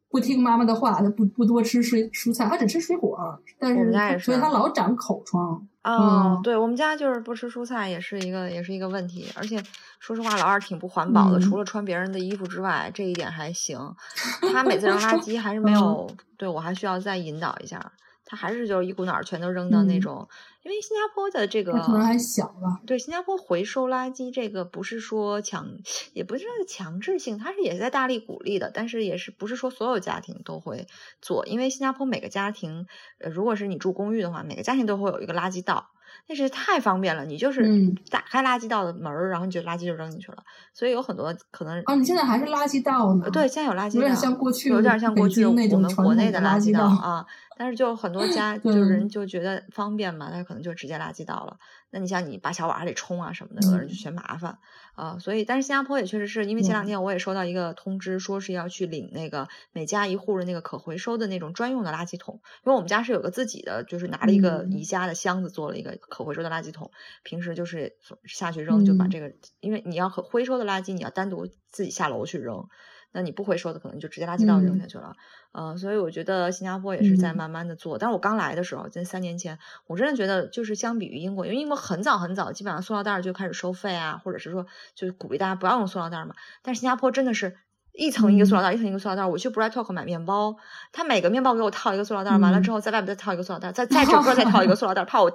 [0.09, 3.17] 不听妈妈的话，她不不多吃蔬蔬菜，她只吃水果，
[3.57, 5.65] 但是所以她老长口疮。
[5.85, 9.27] 哦，对我们家就是不吃蔬菜，也是一个也是一个问题。
[9.35, 9.63] 而且
[9.99, 13.79] 说实话，老二挺不环保的，除了穿别人的衣服之外，这一点还行。
[14.51, 17.93] 他每次扔垃圾还是没有，对我还需要再引导一下。
[18.25, 20.27] 他还是就是一股脑儿全都扔到那种，
[20.63, 22.81] 因为新加坡的这个可能还小吧。
[22.87, 25.67] 对，新加坡回收垃圾这个不是说强，
[26.13, 30.87] 也不是强制性，它是也是在大力鼓励的，但是也是不是说所有家庭都会
[31.21, 32.87] 做，因为新加坡每个家庭，
[33.19, 35.91] 呃，如果是你住公寓的话，每个家庭都会有一个垃圾道。
[36.27, 37.61] 那是太方便了，你就是
[38.09, 40.37] 打开垃圾道的门儿，然后你就垃圾就扔进去了。
[40.73, 43.29] 所以有很多可能啊，你现在还是垃圾道呢？
[43.29, 47.25] 对，现在有垃圾道，有点像过去，有点像过去我们国内的垃圾道 啊。
[47.57, 51.57] 但是就很多家就人就觉得方便嘛，他可能就直接垃圾倒了。
[51.89, 54.57] 那你像你把小碗还得冲啊什么的，有的人就嫌麻烦
[54.95, 55.17] 啊。
[55.17, 62.41] 所以，但是新加坡也确实是因为前两天我也收到一个通知，说是要去领那个每家一户的那个可回收的那种专用的垃圾桶。
[62.65, 66.91] 因为我们家是有个自己的，就是拿了一个宜家的箱子做了一个可回收的垃圾桶，
[67.23, 67.93] 平时就是
[68.25, 72.67] 下去扔就把这个，因为你要可回收的垃圾你要单独自己下楼去扔。
[73.11, 75.15] 那你不回收的，可能就直接垃圾道扔下去了，
[75.55, 77.97] 呃，所以我觉得新加坡也是在慢慢的做。
[77.97, 86.35] 但是我刚来的时候，在三年前，我真的觉得就是相比于英国，因为英国很早很早，基本上塑料袋就开始收费啊，或者是说就是鼓励大家不要用塑料袋嘛。
[86.61, 87.57] 但是新加坡真的是。
[87.97, 89.25] 一层一个塑料袋，一层一个塑料袋。
[89.25, 90.57] 我去 Bread Talk 买面包，
[90.91, 95.31] 他每个面包给我套一个塑料袋，完了之后在外面再套一个塑料袋，再再整个再套一个塑料袋，怕我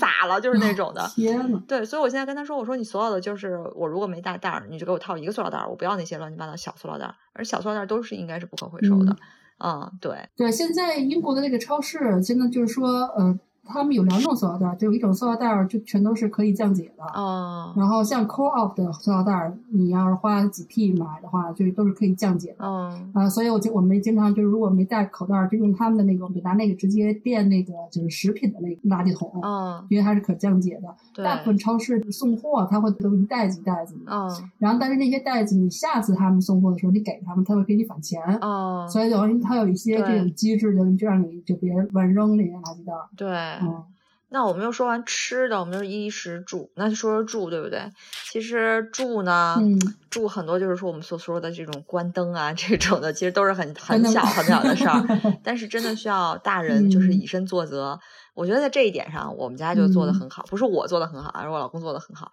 [0.00, 1.06] 洒了，就是那种的。
[1.14, 1.62] 天呐。
[1.68, 9.12] 对，所以我现在跟他说，我说你所有的就是我如果没带袋儿，你就给我套一个塑料袋，我不要那些乱七八糟小塑料袋，而小塑料袋都是应该是不可回收的。
[9.12, 9.18] 嗯，
[9.58, 10.16] 啊对。
[10.36, 13.38] 对，现在英国的那个超市现在就是说，嗯。
[13.68, 17.04] 他们有两种塑料袋，就有一种塑料袋就全都是可以降解的。
[17.14, 22.64] 哦然后像 Co-op 的塑料袋，你要是花几 P 买的话，就都是可以降解的。
[22.64, 30.88] 嗯啊、所以我就我们经常就是如果没带口袋儿，就用他们的那个，我们就拿那个直接垫那个就是食品的那个垃圾桶，嗯，因为它是可降解的。
[31.12, 34.12] 对，大部分超市送货，它会都一袋子一袋子的。
[34.12, 34.28] 嗯
[34.58, 38.20] 然后但是那些袋子，你下次他们送货的时候，你给他们，他会给你返钱。
[38.40, 43.08] 哦，所以等于它有一些这种机制的，就让你就别乱扔那些垃圾袋儿。
[43.16, 43.28] 对。
[43.62, 43.84] 嗯，
[44.30, 47.90] 那我们又说完吃的，我们就是衣食住，那就说说住，对不对？
[48.30, 49.78] 其实住呢，嗯
[50.10, 55.02] 住很多就是说我们所说的这种关灯啊，这种的，其实都是很很小很小的事儿，
[55.42, 57.98] 但是真的需要大人就是嗯以身作则。
[58.34, 62.30] 我觉得在这一点上，我们家就做的嗯很好，不是我做的很好，而是我老公做的很好。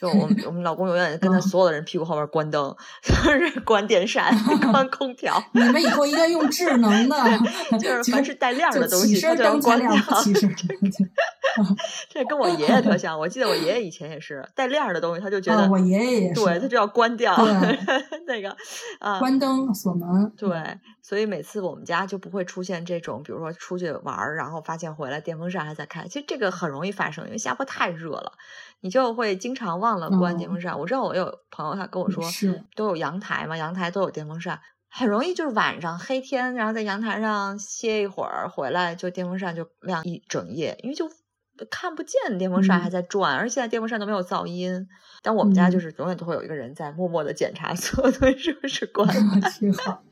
[0.00, 4.32] 就我们 我们老公永远跟他嗯所有的人屁股后面关灯， 就是关电扇、
[4.70, 7.16] 关空调，你们以后应该用智能的，
[7.78, 9.90] 就是凡是带亮的东西，他就要关掉。
[12.08, 17.36] 这跟我爷爷特像，我记得我爷爷以前也是带亮的东西，他就觉得，啊，我爷爷也是，对，他就要关掉
[18.26, 18.56] 那个
[19.00, 19.18] 啊。
[19.18, 20.32] 关灯锁门。
[20.36, 26.06] 对，所以每次我们家就不会出现这种，比如说出去玩儿，然后发现回来电风扇还在开。
[26.06, 28.32] 其实这个很容易发生，因为下坡太热了，
[28.80, 30.78] 你就会经常忘了关电风扇。
[30.78, 34.60] 我知道我有朋友他跟我说，是，都有阳台嘛，阳台都有电风扇，
[34.90, 41.10] 很容易就是晚上黑天，然后在阳台上歇一会儿，回来就电风扇就亮一整夜，因为就
[41.70, 44.86] 看不见电风扇还嗯在转，而且现在电风扇都没有噪音。
[45.22, 49.40] 但我们家就嗯是永远都会有一个人在默默的检查所有东西是不是关了。
[49.58, 50.02] 挺好。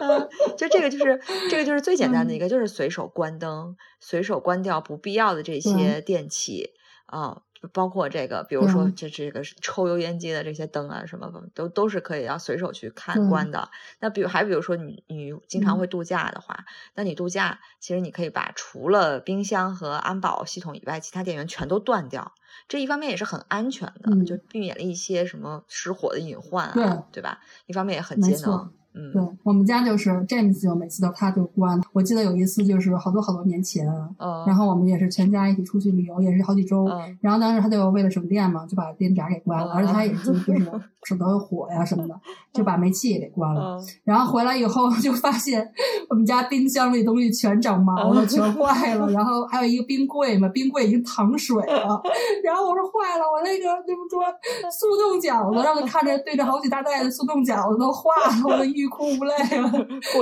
[0.00, 6.70] 嗯就这个就是这个就是最简单的一嗯个，就是随手关灯，随手关掉不必要的这些电器
[7.06, 7.42] 啊。
[7.72, 13.70] 包括这个，比如说这这个抽油烟机的这些灯啊，什么的都都是可以要随手去看对关的。
[14.00, 22.32] 那比如还比如说你你经常嗯会度假的话，那你度假其实你可以把除了冰箱和安保系统以外，其他电源全都断掉。
[22.68, 26.72] 这一方面也是很安全的，嗯就避免了一些什么失火的隐患啊，
[27.12, 27.40] 对对吧？
[27.66, 31.80] 一方面也很节能，嗯，对我们家就是 James 就每次都他就关。
[31.98, 33.84] 我记得有一次就是好多好多年前，
[34.18, 36.84] 嗯，然后我们也是全家一起出去旅游，也是好几周。
[36.84, 40.70] 嗯然后当时他就为了省电嘛，就把电闸给关了，嗯而且他也是就是
[41.02, 42.14] 省得火呀什么的，
[42.52, 43.76] 就把煤气也给关了。
[43.76, 45.68] 嗯然后回来以后就发现
[46.08, 49.10] 我们家冰箱里东西全长毛了，全坏了。
[49.10, 52.00] 然后还有一个冰柜嘛，冰柜已经淌水了。
[52.44, 54.22] 然后我说坏了，我那个那么多
[54.70, 59.70] 速冻饺子，让他看着对着好几大袋的速冻饺子都化了，我都欲哭无泪了。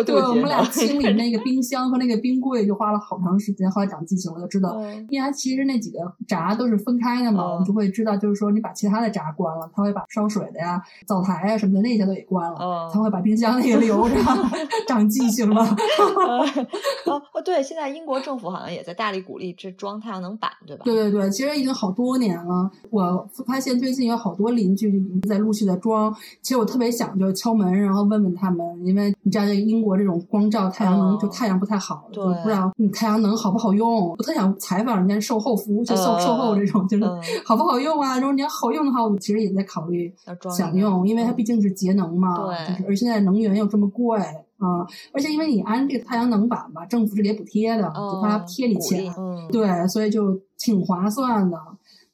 [0.04, 3.70] 对，我们俩清理那个冰箱和那个冰柜就花了好长时间。
[3.70, 5.98] 后来长记性了，就知道，嗯因为它其实那几个
[6.28, 14.14] 闸都是分开的嘛，嗯我们就会知道，就是说你把其他的闸关了，它会把烧水的呀、灶台呀什么的那些都给关了，嗯它会把冰箱那个留着，
[14.86, 15.62] 长记性了。
[17.06, 20.82] 哦哦，对，现在英国政府好像也在大力鼓励这装太阳能板，对吧？
[20.84, 22.70] 对对对，其实已经好多年了。
[22.90, 26.14] 我发现最近有好多邻居已经在陆续的装。
[26.42, 34.10] 其实我特别想就敲门，然后问问他们，因为你知道英国这种光照太阳能，哦就太阳不太好，就对不知道你太阳能好不好用。
[34.10, 38.18] 我特想采访人家售后服务，就售嗯售后这种，就是嗯好不好用啊？
[38.18, 40.12] 如果你要好用的话，我其实也在考虑
[40.56, 44.20] 想用，因为它嗯毕竟是节能嘛，对就是而现在能源又这么贵。
[44.58, 44.80] 啊、
[45.12, 51.58] 而且因为你安这个太阳能板吧，政府是给补贴的，就它哦贴你钱，嗯，对，所以就挺划算的。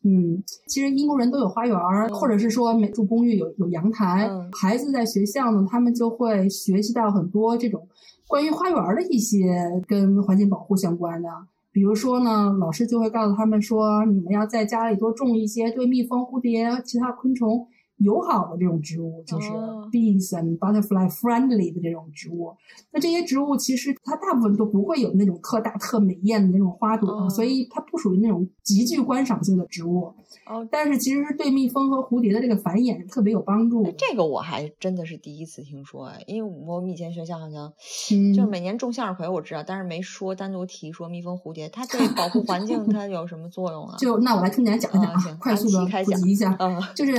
[0.05, 1.79] 嗯，其实英国人都有花园
[2.09, 4.27] 或者是说每住公寓有有阳台。
[4.29, 7.87] 嗯孩子在学校呢，他们就会学习到很多这种
[8.33, 9.47] 关于花园的一些
[9.87, 11.29] 跟环境保护相关的。
[11.71, 17.67] 比如说呢，老师就会告诉他们说，你们要在家里多种一些对蜜蜂、蝴蝶其他昆虫
[18.03, 22.55] 友好的这种植物，就是哦 bees and butterfly friendly 的这种植物。
[22.91, 30.13] 那这些植物其实它大部分都不会有那种特大、特美艳的那种花朵，哦所以它不属于那种极具观赏性的植物。
[30.47, 33.95] 哦，但是其实是对蜜蜂和蝴蝶的这个繁衍是特别有帮助哎。
[33.97, 37.73] 这个我还真的是第一次听说，哎，因为我们以前学校好像
[38.13, 43.97] 嗯，就是每年种向日葵，我知道，但是没说单独提说蜜蜂、蝴蝶，它对保护环境 它有什么作用啊？
[43.99, 46.57] 就那我来听你来讲一讲啊，快速的普及一下。
[46.59, 47.13] 嗯就是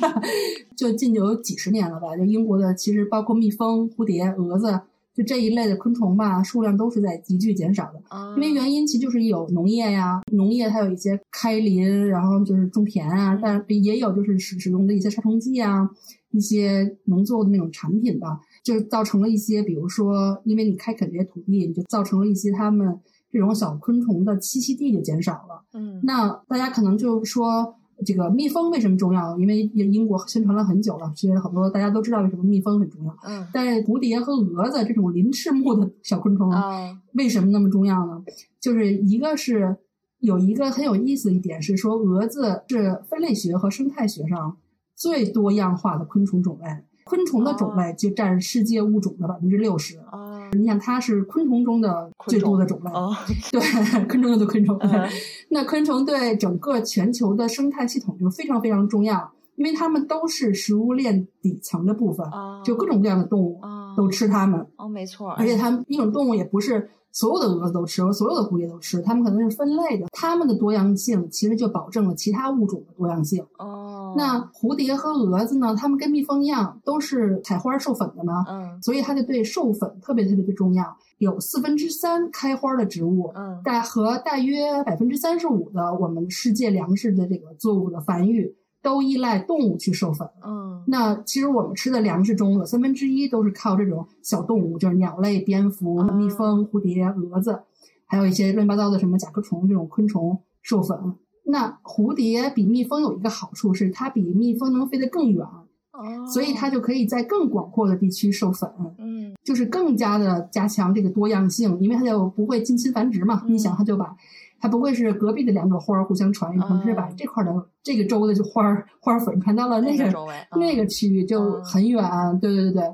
[0.76, 4.80] 就近就有几十年了吧，就英国的其实包括蜜蜂、蝴蝶、蛾子，
[5.14, 8.00] 就这一类的昆虫吧，数量都是在急剧减少的。
[8.08, 15.90] 啊，因为原因其实就是有农业呀，农业它有一些开林，然后就是种田啊，但也有就是使使用的一些杀虫剂啊，
[16.30, 25.62] 一些农作物的那种产品吧，就造成了一些，比如说因为你开垦这些土地，你就造成了一些它们这种小昆虫的栖息地就减少了。
[25.74, 27.74] 嗯，那大家可能就说，
[28.06, 29.38] 这个蜜蜂为什么重要？
[29.38, 33.16] 因为英国宣传了很久了，其实很多大家都知道为什么蜜蜂很重要。
[33.26, 38.22] 嗯但是蝴蝶和蛾子这种鳞翅目的小昆虫，啊为什么那么重要呢？
[38.60, 39.76] 就是一个是
[40.20, 44.56] 有一个很有意思一点是说，蛾子是分类学和生态学上
[44.94, 46.68] 最多样化的昆虫种类，
[47.04, 49.98] 昆虫的种类就占世界物种的百分之六十。
[49.98, 53.14] 啊你想，它是昆虫中的最多的种类， 哦
[53.52, 53.60] 对，
[54.06, 54.76] 昆虫中的昆虫。
[54.80, 55.08] 嗯
[55.50, 64.64] 那昆虫对整个全球的生态系统就非常非常重要，因为它们都是食物链底层的部分，啊就各种各样的动物啊都吃它们。
[64.76, 70.06] 哦，没错，而且它们一种动物也不是所有的蛾子都吃，所有的蝴蝶都吃，它们可能是分类的。
[70.12, 73.44] 它们的多样性其实就保证了其他物种的多样性。
[73.58, 75.74] 哦，那蝴蝶和蛾子呢？
[75.76, 80.96] 它们跟蜜蜂一样，都是采花授粉的嘛，嗯所以它就对授粉特别特别的重要。
[81.18, 90.28] 有四分之三开花的植物，嗯大和大约百分之三十五的我们世界粮食的这个作物的繁育，都依赖动物去授粉。
[90.44, 97.60] 嗯那其实我们吃的粮食中有三分之一都是靠这种小动物，就是鸟类、蝙蝠、啊蜜蜂、蝴蝶、蛾子，
[98.06, 100.98] 还有一些乱七八糟的什么甲壳虫这种昆虫授粉。
[101.44, 105.44] 那蝴蝶比蜜蜂有一个好处是，它比蜜蜂能飞得更远，
[105.92, 113.42] 哦，所以它就可以在更广阔的地区授粉，嗯就是更加的加强这个多样性，因为它就不会近亲繁殖嘛。
[113.44, 114.14] 嗯你想，它就把
[114.60, 120.12] 它不会是隔壁的两朵花儿互相传，可能是把嗯这块儿的这个州的就花儿花儿粉传到了那个
[120.56, 122.02] 那个区域就嗯很远。
[122.40, 122.84] 对对对对，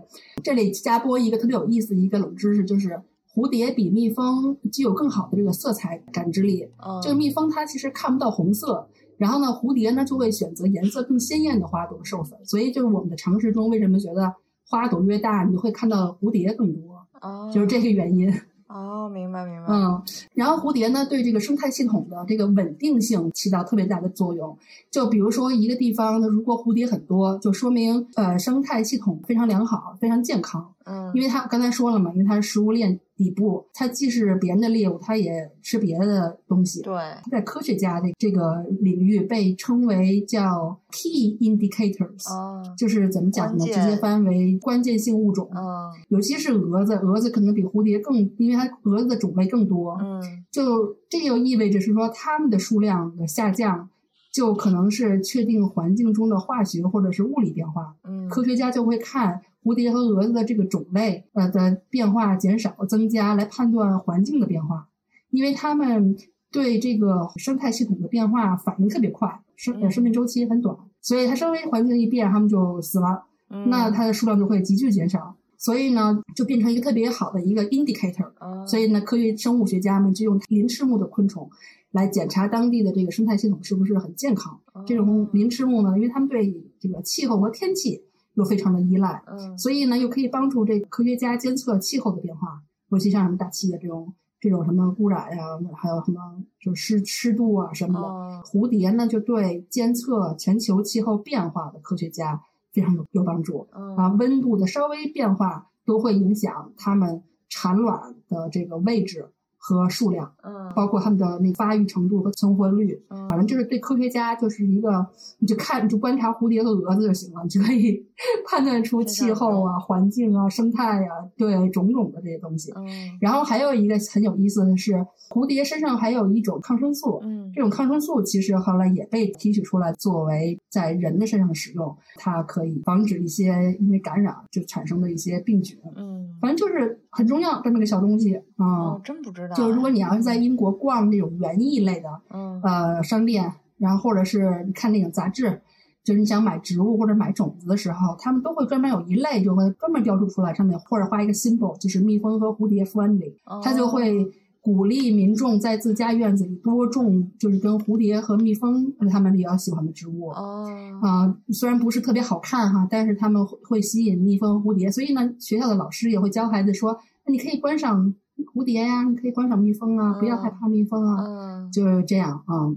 [0.42, 3.00] 这里加播一个特别有意思的一个冷知识，就是
[3.34, 6.68] 蝴蝶比蜜蜂具有更好的这个色彩感知力。
[6.86, 8.86] 嗯这个蜜蜂它其实看不到红色，
[9.16, 12.38] 然后呢，蝴蝶呢就会选择颜色更鲜艳的花朵授粉。
[12.44, 14.34] 所以就是我们的常识中为什么觉得
[14.68, 18.30] 花朵越大，你会看到蝴蝶更多，哦就是这个原因。
[18.74, 20.02] 哦，明白明白，嗯，
[20.34, 24.58] 然后蝴蝶呢，对这个生态系统的这个稳定性起到特别大的作用。
[24.90, 30.74] 就比如说一个地方，它如果蝴蝶很多，就说明呃生态系统非常良好，非常健康。
[30.86, 36.82] 嗯，因为它刚才说了嘛，因为它是食物链底部，它既是别人的猎物，它也吃别的东西。
[36.82, 43.64] 对，它在科学家的这个领域被称为叫 key indicators，、哦，就是怎么讲呢？
[43.64, 45.48] 直接翻为关键性物种。
[45.54, 45.64] 嗯
[46.08, 49.96] 尤其是蛾子，蛾子可能比蝴蝶更，因为它蛾子的种类更多。
[50.00, 53.88] 嗯就这就意味着是说，它们的数量的下降，
[54.32, 57.94] 就可能是确定环境中的化学或者是物理变化。
[58.04, 64.88] 嗯，科学家就会看蝴蝶和蛾子的这个种类呃的变化减少增加来判断环境的变化，
[65.30, 66.14] 因为它们
[66.52, 73.24] 对这个生态系统的变化反应特别快，生呃嗯生命周期很短，所以它稍微环境一变，它们就死了。
[73.50, 78.30] 嗯那它的数量就会急剧减少，所以呢，就变成一个特别好的一个 indicator。
[78.40, 81.48] 哦所以呢，科学生物学家们就用鳞翅目的昆虫
[81.90, 84.58] 来检查当地的这个生态系统是不是很健康。
[84.86, 88.02] 这种鳞翅目呢，因为它们对这个气候和天气
[88.34, 95.44] 又非常的依赖，嗯所以呢，又可以帮助这个科学家监测气候的变化，尤其像什么大气的这种这种什么污染呀、
[95.76, 96.20] 还有什么
[96.60, 98.06] 就湿湿度啊什么的。
[98.06, 103.66] 哦蝴蝶呢，就对监测全球气候变化的科学家非常有有帮助。
[103.70, 109.30] 啊，嗯温度的稍微变化都会影响它们产卵的这个位置
[109.66, 113.02] 和数量，嗯包括他们的那发育程度和存活率。
[113.08, 115.04] 嗯反正就是对科学家就是一个，
[115.38, 118.06] 你就看你就观察蝴蝶和蛾子就行了，你就可以
[118.46, 122.70] 判断出气候啊、环境啊、生态啊，对种种的这些东西。
[122.76, 122.84] 嗯
[123.20, 124.92] 然后还有一个很有意思的是，
[125.30, 135.78] 蝴蝶身上还有一种抗生素，嗯这种抗生素其实后来也被提取出来，作为在人的身上使用，它可以防止一些因为感染就产生的一些病菌。
[135.96, 138.66] 嗯，反正就是很重要这么个小东西啊。
[138.66, 145.60] 哦，真不知道，就如果你要是在英国逛那种园艺类的嗯呃商店，然后或者是你看那种杂志，
[146.02, 154.30] 就是你想买植物或者买种子的时候，他们都会专门有一类就会专门标注出来，上面或者画一个 symbol，就是蜜蜂和蝴蝶 friendly，他就哦会
[154.60, 160.28] 鼓励民众在自家院子里多种，就是跟蝴蝶和蜜蜂他们比较喜欢的植物。
[160.28, 160.66] 哦
[161.02, 168.14] 啊、虽然不是特别好看哈，但是他们会会吸引蜜蜂、蝴蝶，所以呢，学校的老师也会教孩子说，那你可以观赏
[168.44, 172.74] 蝴蝶呀，你可以观赏蜜蜂啊，不要害怕蜜蜂啊，嗯，就是这样啊。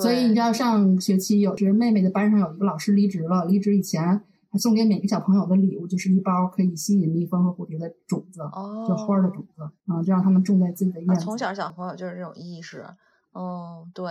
[0.00, 11.24] 所以你知道，上学期有是妹妹的班上有一个老师离职了，离职以前还送给每个小朋友的礼物就是一包可以吸引蜜蜂和蝴蝶的种子，哦，就花儿的种子啊，就让他们种在自己的院啊，子。
[11.24, 12.84] 从小小朋友就是这种意识，
[13.32, 14.04] 哦，对，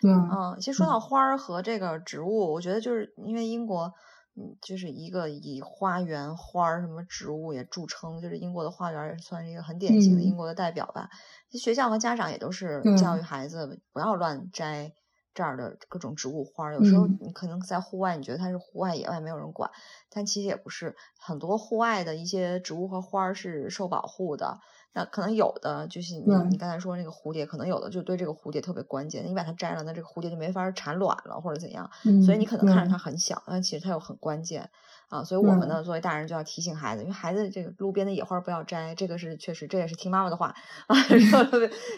[0.00, 3.92] 对，嗯，其实说到花儿和这个植物，我觉得就是因为英国，
[4.38, 11.08] 嗯，就是一个以花园、花儿什么植物也著称，就是英国的花园也算是一个很典型的嗯英国的代表吧。
[11.50, 14.92] 学校和家长也都是教育孩子不要乱摘
[15.32, 16.74] 这儿的各种植物花儿。
[16.74, 19.70] 有时候嗯你可能在户外，你觉得它是户外野外没有人管，
[20.10, 20.94] 但其实也不是。
[21.18, 24.58] 很多户外的一些植物和花儿是受保护的。
[24.92, 26.14] 那可能有的就是
[26.48, 29.26] 你刚才说那个蝴蝶，可能有的就对这个蝴蝶特别关键。
[29.26, 31.90] 你把它摘了，那这个蝴蝶就没法儿产卵了，或者怎样。
[32.06, 34.70] 嗯，所以你可能看着它很小，但其实它又很关键
[35.10, 35.22] 啊。
[35.22, 40.54] 所以我们呢，作为大人就要提醒孩子，因为孩子这个路边的野花不要摘，这个是确实，这也是听妈妈的话
[40.88, 40.96] 啊，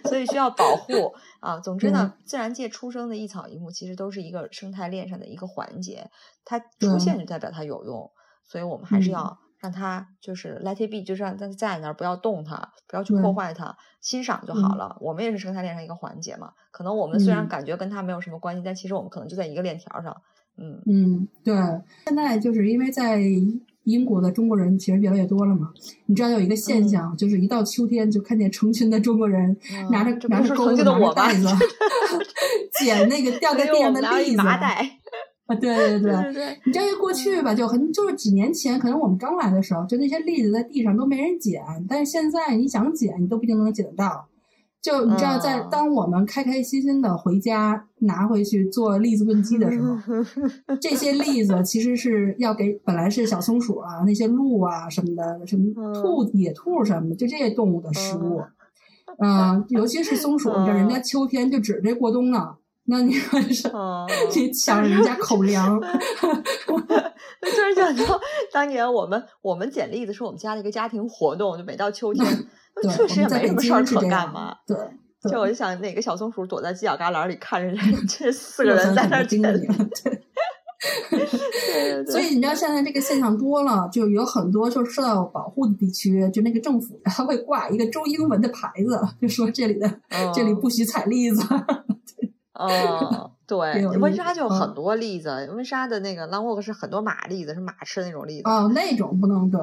[0.09, 1.61] 所以需要保护啊。
[1.61, 6.11] 总之呢，自然界出生的一草一木，其实都是一个生态链上的一个环节，
[6.45, 8.11] 它出现就代表它有用，
[8.45, 9.39] 所以我们还是嗯要。
[9.61, 14.97] 让它就是 let it be，就是让它在那儿，不要动它，不要去破坏它，欣赏就好嗯了。
[15.01, 16.53] 我们也是生态链上一个环节嘛。
[16.71, 20.17] 可能我们虽然嗯感觉跟它没有什么关系，但其实我们可能就在一个链条上。
[20.57, 21.55] 嗯，嗯，对，
[22.07, 23.21] 现在就是因为在
[23.85, 25.73] 英国的中国人其实越来越多了嘛。
[26.07, 29.57] 你知道有一个现嗯象，就是一到秋天就看见成群的中国人
[29.91, 31.47] 拿着、拿着钩子，拿着袋子，
[32.81, 34.37] 捡那个掉在地上的栗子。
[34.37, 34.98] 麻袋，
[35.49, 36.13] 啊，对对对。
[36.13, 44.27] 对对，你知道，因为过去吧，就很就是几年前，可能我们刚来的时候，就那些栗子在地上都没人捡，但是现在你想捡，你都不一定能捡得到。
[44.81, 49.97] 就你知道，在嗯当我们开开心心的回家拿回去做栗子炖鸡的时候，
[50.81, 58.41] 这些栗子其实是要给本来是小松鼠啊、那些鹿啊什么的，什么嗯兔、野兔什么的，就这些动物的食物。
[59.19, 62.55] 嗯、尤其是松鼠，你知道人家秋天就指着过冬呢，
[62.91, 65.79] 那你说是嗯， 去抢人家口粮？
[67.41, 68.19] 那突然想到，
[68.53, 72.27] 当年我们我们捡栗子是我们家的一个家庭活动，就每到秋天，
[72.83, 74.57] 对，确实也没什么事儿可干嘛。
[74.67, 74.77] 对，
[75.31, 77.77] 就我就想，哪个小松鼠躲在犄角旮旯里看着
[78.09, 79.43] 这四个人在那儿捡
[82.07, 90.01] 所以你知道现在这个现象多了，就有很多就是受到保护的地区，就那个政府它会挂一个中英文的牌子，就说这里的、
[90.35, 91.43] 这里嗯不许采栗子。
[92.59, 98.49] 哦， 对温莎就很嗯多栗子，温莎的那个 long walk 是很多马栗子，是马吃的那种栗子。
[98.51, 99.61] 哦，那种不能对。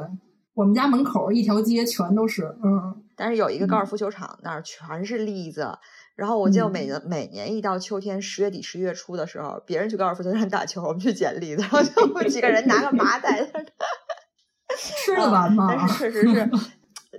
[0.54, 5.78] 我们家门口一条街全都是，嗯，但是有一个高尔嗯夫球场那儿全是栗子，
[6.16, 13.66] 然后我记得我每嗯年每年一到秋天十月底十月初的时候，别人去高尔夫球场打球，我们去捡栗子，然后就我们几个人拿个麻袋在那儿
[14.78, 15.68] 吃得完吗？
[15.78, 16.50] 但是确实是，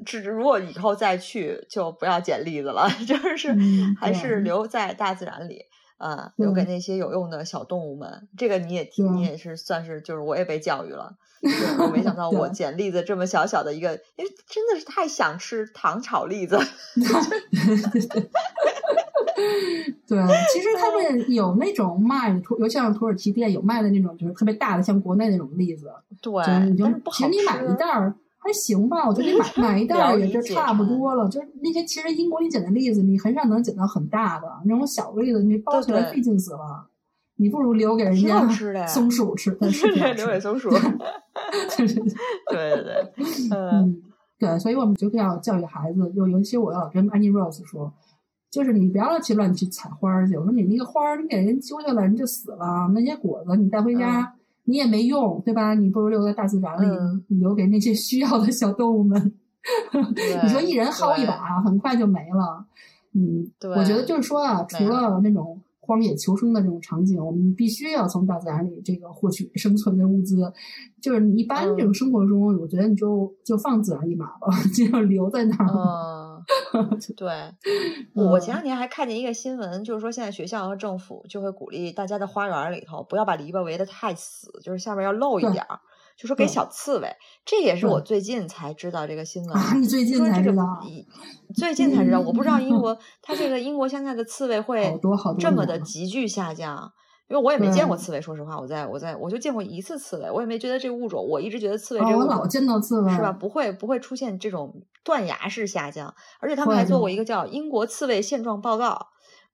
[0.04, 5.66] 只如果以后再去，就不要捡栗子了， 就是嗯还是留在大自然里。
[5.98, 11.16] 啊，留给那些有用的小动物们，这个你也听，你也是算是，就是我也被教育了。
[11.40, 16.58] 就是我没想到我捡栗子这么小小的一个，因为真的是太想吃糖炒栗子。
[20.06, 20.18] 对，
[20.52, 25.90] 其实他们有那种卖尤其像土耳其店有卖的那种，就是特别大的，像国内那种栗子，
[26.20, 28.14] 对，就是你就但是不好其实你买一袋儿
[28.46, 31.28] 还行吧，我觉得你买 买一袋儿也就差不多了。
[31.28, 36.86] 就是那些其实英国你捡的栗子，你很少能捡到很大的那种小栗子，你包起来对费劲死了。
[37.38, 38.48] 你不如留给人家
[38.86, 40.70] 松鼠吃， 但是挺好吃留给松 鼠。
[40.70, 42.04] 对对对
[42.50, 43.12] 对对对，
[43.50, 44.02] 嗯嗯，
[44.38, 47.92] 对，所以我们就要教育孩子，就尤其我要跟 Annie Rose 说，
[48.50, 50.34] 就是你不要去乱去采花儿去。
[50.38, 52.90] 我说你那个花儿，你给人揪下来，人就死了。
[52.94, 54.34] 那些果子你带回家，
[54.66, 55.74] 你也没用，对吧？
[55.74, 56.86] 你不如留在大自然里，
[57.40, 59.32] 留给那些需要的小动物们。
[60.42, 62.64] 你说一人薅一把，很快就没了。
[63.14, 70.52] 嗯，对我觉得就是说啊，除了那种荒野求生的这种场景，我们必须要从大自然里这个获取生存的物资。
[71.00, 75.66] 就是你一般这种嗯生活中，我觉得你就就放自然一马吧， 就留在那儿。
[75.68, 76.25] 嗯，
[77.16, 77.28] 对，
[78.14, 85.80] 我我前嗯两天还看见一个新闻，就是说现在学校和政府就会鼓励大家在花园里头不要把篱笆围得太死，就是下面要露一点儿，
[86.16, 87.08] 就说给小刺猬。
[87.44, 89.56] 这也是我最近才知道这个新闻。
[89.56, 90.64] 啊，你最近说这个才知道，
[91.54, 94.98] 最近才知道，我不知道英国它这个英国现在的刺猬会
[95.38, 96.92] 这么的急剧下降。
[97.28, 103.32] 因为我也没见过刺猬，说实话，我在我在我就见过一次刺猬，我也没觉得这个物种，我一直觉得刺猬哦，这种我老见到刺猬，是吧？？
[103.32, 109.08] 不会不会出现这种断崖式下降，而且他们还做过一个叫《英国刺猬现状报告》，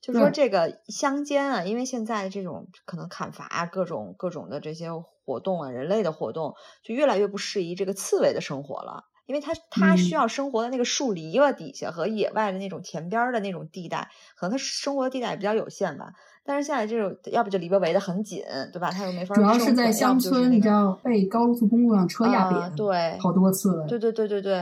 [0.04, 4.90] 就说这个乡间啊，因为现在这种可能砍伐啊，各种各种的这些
[5.24, 9.04] 活动啊，人类的活动就越来越不适宜这个刺猬的生活了。
[9.24, 16.12] 因为它它需嗯要生活的那个树篱笆底下和野外的那种田边的那种地带，可能它生活的地带也比较有限吧。
[16.44, 18.90] 但是现在这种，要不就篱笆围得很紧，对吧？
[18.90, 23.86] 他又没法主要是在乡村，你知道被高速公路上车压啊扁，对好多次了。
[23.86, 24.54] 对对对对对，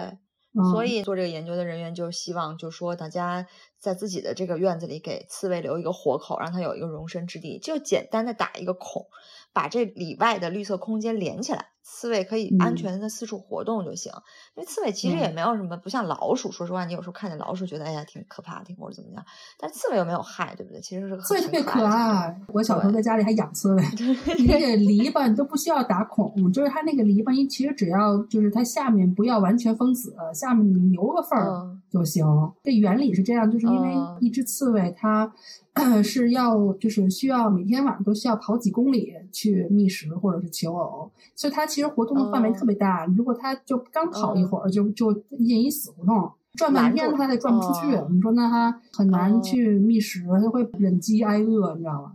[0.52, 3.46] 嗯所以做这个研究的人员就希望，就说大家
[3.78, 9.06] 在自己的这个院子里给刺猬留一个活口，让它有一个容身之地，就简单的打一个孔，
[9.52, 14.12] 把这里外的绿色空间连起来，刺猬可以安嗯全的四处活动就行。
[14.54, 16.52] 因为刺猬其实也嗯没有什么，不像老鼠。
[16.52, 19.24] 说实话，你有时候看见老鼠，觉得哎呀挺可怕，的或者怎么样，
[19.58, 20.80] 但是刺猬又没有害，对不对？
[20.80, 22.40] 其实是个刺猬特别可可爱。
[22.48, 23.82] 我小时候在家里还养刺猬，
[24.38, 32.24] 你那个篱笆你都不需要打孔，就是它那个篱笆，你其实只要就是它下面不要完全封死，下面你留个缝儿嗯就行。
[32.62, 35.32] 这原理是这样，就是因为嗯一只刺猬它。
[36.02, 43.06] 是要就是需要每天晚上都需要跑几公里去觅食或者是求偶，所以它其实活动的范围嗯特别大。
[43.06, 47.94] 如果它就刚跑一嗯会儿，就就进一死胡同，转半天它也转不出去。
[47.96, 52.12] 哦你说那它很难哦去觅食，它会忍饥挨饿，你知道吗？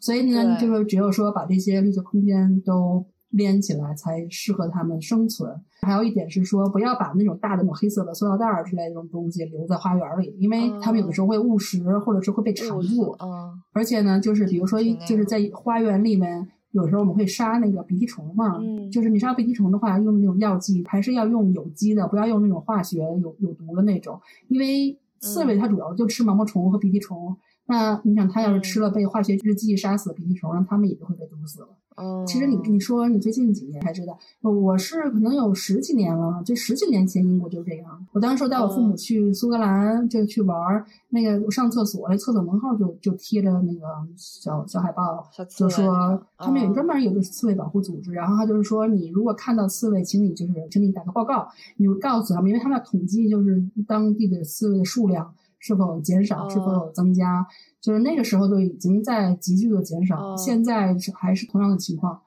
[0.00, 5.50] 所以呢，就是只有说把这些绿色空间都连起来，才适合它们生存。
[5.82, 13.16] 还有一点是说，不要把那种大的那种黑色的塑料袋儿之类的这种东西留在花园里，因为它们有的时候会误食，或者是会被缠住。
[13.20, 18.58] 嗯而且呢，就是比如说就是在花园里面，有时候我们会杀那个鼻涕虫嘛。
[18.60, 27.36] 嗯就是你杀鼻涕虫的话，用那种药剂，还是要用有机的，不要用那种化学有有毒的那种，因为刺猬嗯它主要就吃毛毛虫和鼻涕虫。
[27.66, 31.68] 那你想，它要是吃嗯了被化学制剂杀死的鼻涕虫，那它们也就会被毒死了。
[31.96, 38.06] 嗯，其实你你说你最近几年才知道，我是可能有十几年了，这十几年前英国就这样。
[38.12, 43.80] 我当时带我父母嗯去苏格兰就去玩儿，那个我上厕所，那厕所门口就就贴着那个
[44.16, 45.26] 小小海报，
[45.56, 55.34] 就说他们有嗯专门有个刺猬保护组织，然后他就是说你如果看到刺猬，请你就是请你打个报告，你告诉他们，因为他们要统计就是当地的刺猬的数量
[55.66, 57.44] 是否减少，是否有哦增加，
[57.80, 62.20] 就是那个时候就已经在急剧的减少，哦现在是还是同样的情况。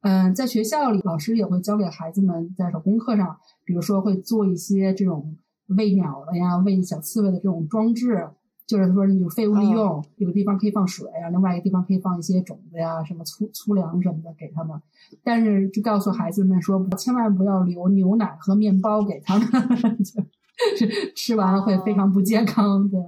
[0.00, 3.36] 嗯，在学校里，老师也会教给孩子们在手工课上，
[3.66, 5.36] 比如说会做一些这种
[5.66, 8.26] 喂鸟的呀、喂小刺猬的这种装置，
[8.66, 14.80] 就是说你有废物利用，有个地方可以放水啊，另外一个地方可以放一些种子呀、什么粗粗粮什么的给他们。
[15.22, 19.46] 但是就告诉孩子们说，千万不要留牛奶和面包给他们，
[20.02, 20.22] 就
[21.14, 22.88] 吃完了会非常不健康。
[22.88, 23.00] 对，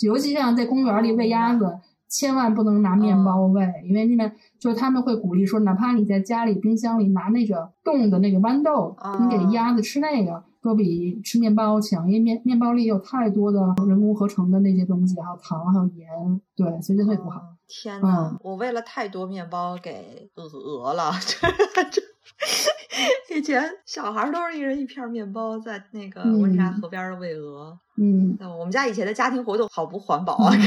[0.00, 1.78] 尤其像在公园里喂鸭子。
[2.06, 16.08] 千万不能拿面包喂，因为那边就是他们会鼓励说，哪怕你在家里冰箱里拿那个冻的那个豌豆，你给鸭子吃那个，都比吃面包强，因为面面包里有太多的人工合成的那些东西，还有糖，还有盐，
[16.54, 17.40] 对，所以这会不好。
[17.74, 21.12] 哦天呐，嗯我喂了太多面包给鹅了，
[21.90, 22.02] 这
[23.36, 27.76] 以前小孩儿都是一人一片面包，在那个温莎嗯河边儿喂鹅。
[27.96, 30.50] 嗯，那我们家以前的家庭活动好不环保啊！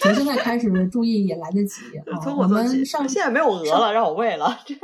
[0.00, 2.16] 从现在开始注意也来得及 啊。
[2.16, 4.54] 我从我们上现在没有鹅了，让我喂了。
[4.66, 4.74] 这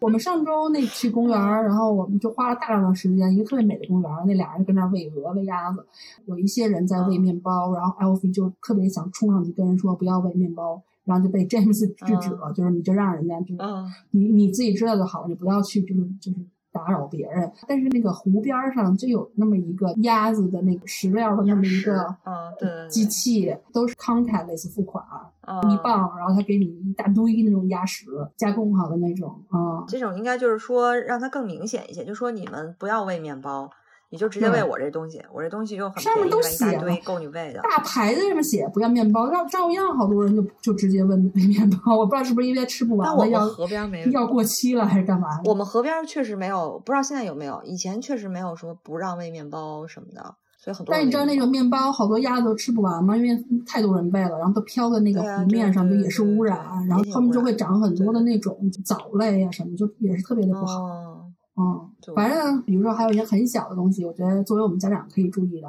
[0.00, 5.84] 我们上周那去公园，然后我们就花了大量的时间，一个特别美的公园，那俩人跟那儿喂鹅、喂鸭子，
[6.26, 16.38] 有一些人在喂嗯面包，然后 Alfie 就特别想冲上去跟人说不要喂面包，然后就被 James 制止了，就是你就让人家就嗯你你自己知道就好，你不要去就是就是
[16.72, 17.50] 打扰别人。
[17.68, 22.16] 但是那个湖边儿上就有那么一个鸭子的那个食料的那么一个
[22.88, 25.04] 机器，都是 contactless 付款，
[25.42, 28.06] 嗯一磅，然后他给你一大堆那种鸭食，
[28.36, 29.84] 加工好的那种啊。
[29.88, 33.68] 这种应该就是说让它更明显一些，就说你们不要喂面包，
[34.10, 37.60] 你就直接喂我这东西，我这东西又很上面都写了够你喂的。
[37.62, 41.96] 大牌子上面写不要面包，照照样好多人就就直接问喂面包。
[41.96, 45.28] 我不知道是不是因为吃不完了，但我们要河边没要过期了还是干嘛？
[45.44, 47.62] 我们河边确实没有，不知道现在有没有。
[47.64, 50.92] 以前确实没有说不让喂面包什么的，所以很多。
[50.92, 53.16] 但你知道那种面包好多鸭子都吃不完吗？
[53.16, 56.58] 因为太多人喂了，然后都飘在那个湖面上，就也是污染，
[56.88, 60.82] 然后也挺它们就会长很多的那种藻类啊什么，就也是特别的不好。
[60.82, 61.09] 哦，
[61.60, 65.68] 嗯，反正比如说还有一些很小的东西，我觉得作为我们家长可以注意的，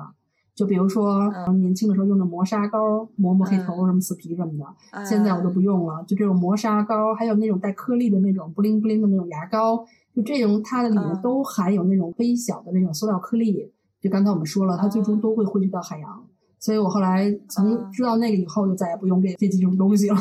[0.56, 4.52] 就比如说、嗯年轻的时候用的磨砂膏磨磨黑头、嗯什么死皮什么
[4.94, 6.04] 的，现在我都哎不用了。
[6.08, 9.86] 就这种磨砂膏，还有那种带颗粒的那种不灵不灵的那种牙膏，
[10.16, 13.72] 就这种它的里面嗯都含有那种微小的那种塑料颗粒。
[14.00, 16.24] 就刚才我们说了，它最终哦都会汇聚到海洋。
[16.60, 20.16] 所以我后来从哦知道那个以后，就再也不用这这几种东西了。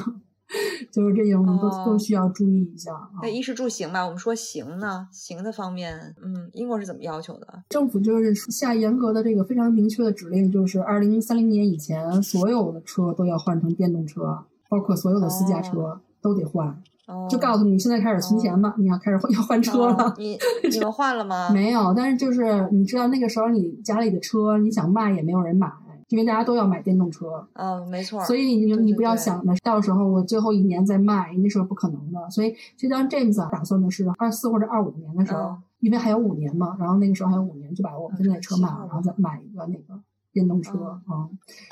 [0.90, 3.10] 就是这种都、哦都需要注意一下啊。
[3.22, 7.46] 那衣食住行吧，我们说行呢，行的方面，嗯，英国是怎么要求的？
[7.68, 14.38] 政府就是下严格的这个非常明确的指令，就是二零三零年以前，所有的车都要换成电动车，
[14.68, 16.68] 包括所有的私家车、都得换。
[17.06, 19.94] 哦，就告诉你，现在开始存钱吧，你要开始换要换车了。
[19.94, 20.38] 哦你
[20.70, 21.50] 你们换了吗？
[21.50, 25.72] 没有，但是就是你知道那个时候你家里的车，你想卖也没有人买，
[26.10, 28.22] 因为大家都要买电动车，嗯，没错。
[28.24, 32.30] 所以你你不要想着到时候我最后一年再卖，那时候不可能的。
[32.30, 39.98] 所以就当 James 啊打算的是二四或者二五年的时候，嗯因为还有五年嘛，然后那个时候还有五年，就把我们现在的车卖了，嗯然后再买一个那个
[40.30, 41.26] 电动车啊。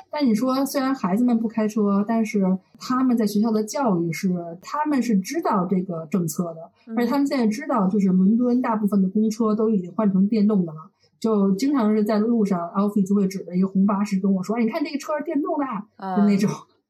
[0.09, 10.89] 但你说，虽然孩子们不开车，但是他们在学校的教育是，他们是知道这个政策的，而且他们现在知道，就是伦敦大部分的公车都已经换成电动的了。
[11.19, 16.49] 就经常是在路上，Alfie 就会指着一个红巴士跟我说：“哎，你看这个车是电动的，就那种。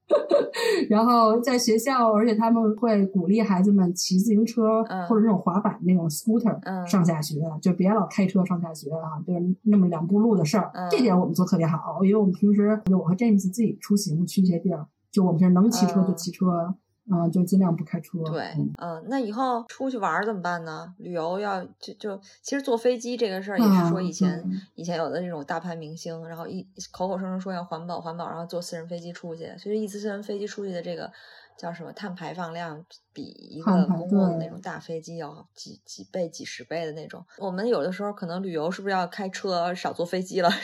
[0.90, 6.58] ”然后在学校，而且他们会鼓励孩子们骑自行车或者那种滑板那种 scooter
[6.88, 10.72] 上下学，就别老开车上下学啊，就是那么两步路的事儿。
[10.90, 16.74] 这点我们做特别好，因为我们平时就我和 James 自己出行去一些地儿，就我们是能骑车就骑车。
[17.12, 18.20] 嗯，就尽量不开车。
[18.32, 20.94] 对，嗯，那以后出去玩怎么办呢？
[21.00, 24.44] 旅游要就就，其实坐飞机这个事儿也是说以前
[24.76, 31.12] 以前有的这种大牌明星，然后一口口声声说要环保环保，然后坐私人飞机出去，所以一次私人飞机出去的这个
[31.58, 37.26] 叫什么碳排放量，比一个公共的那种大飞机要几几倍、几十倍的那种。
[37.40, 40.50] 我们有的时候可能旅游是不是要开车少坐飞机了？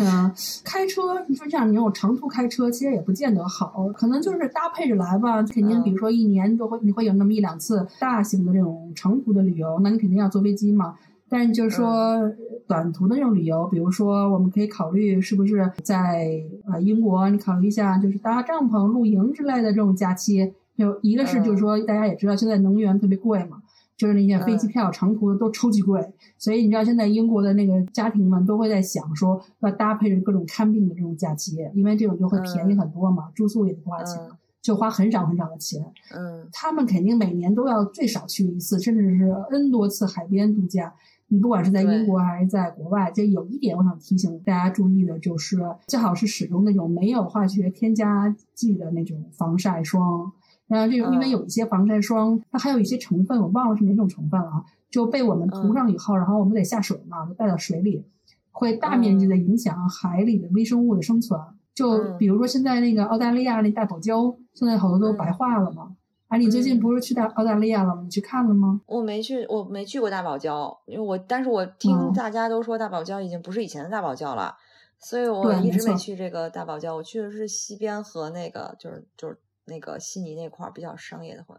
[0.00, 0.32] 啊，
[0.64, 5.42] 开车你说这样，你有长途开车，其实也不见得好，可能就是搭配着来吧。
[5.42, 10.94] 肯定，比如说一年就会你会有那么一两次大型的这种长途的旅游，那你肯定要坐飞机嘛。
[11.28, 12.20] 但是就是说
[12.66, 16.28] 短途的这种旅游，比如说我们可以考虑是不是在
[16.70, 20.52] 呃英国，你考虑一下，就是搭帐篷露营之类的这种假期。
[20.76, 23.61] 就一个是就是说大家也知道现在能源特别贵嘛。
[23.96, 34.18] 就是那些飞机票长途的都超级贵，所以你知道现在英国的那个家庭们都会在想说要搭配着各种看病的这种假期，因为这种就会便宜很多嘛，住宿也不花钱，
[34.60, 35.84] 就花很少很少的钱。
[36.14, 40.92] 嗯，他们肯定每年都要最少去一次，甚至是 N 多次海边度假。
[41.28, 50.32] 你不管是在英国还是在国外，就有一点我想提醒大家注意的就是，最好是使用那种没有化学添加剂的那种防晒霜。
[50.72, 58.02] 呃，这种因为有一些防晒霜，它还有一些成分，我忘了是哪种成分了啊，就被我们涂上以后，然后我们得下水嘛，就带到水里，
[58.50, 61.38] 会大面积的影响海里的微生物的生存。
[61.74, 65.94] 就比如说现在那个澳大利亚那大堡礁，现在好多都白化了嘛。
[66.28, 68.00] 哎，你最近不是去大澳大利亚了吗？
[68.02, 68.80] 你去看了吗？
[68.86, 74.54] 我没去，我没去过大堡礁，因为我但是我听大家都说大堡礁已经不是以前的大堡礁了，
[74.98, 76.94] 所以我一直没去这个大堡礁。
[76.96, 79.38] 我去的是西边和那个，就是就是。
[79.66, 81.54] 那个悉尼那块儿比较商业的话，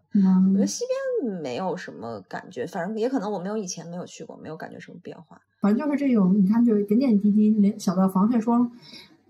[0.49, 0.83] 我觉得西
[1.21, 5.41] 边没有什么感觉，反正也可能我没有以前没有去过，没有感觉什么变化。
[5.61, 8.69] 反正就是这种，你看，就是点点滴滴，连小到防晒霜，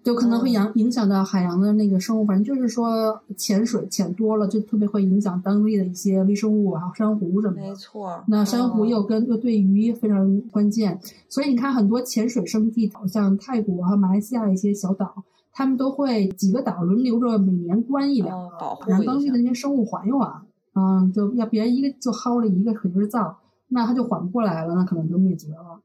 [0.04, 2.26] 就可能会影影响到海洋的那个生物。
[2.26, 7.62] 反正就是说，潜水潜多了，就特别会影响当地的一些微生物，还有珊瑚什么的。
[7.62, 11.00] 没错，那珊瑚又跟又对鱼非常关键，
[11.30, 15.24] 所以你看很多潜水圣地，像泰国和马来西亚一些小岛。
[15.54, 20.46] 他们都会几个岛轮流着每年关一两个，让当地的那些生物缓一缓。
[20.76, 23.38] 嗯，就要别人一个就薅了一个可劲儿造，
[23.68, 25.80] 那它就缓不过来了，那可能就灭绝了。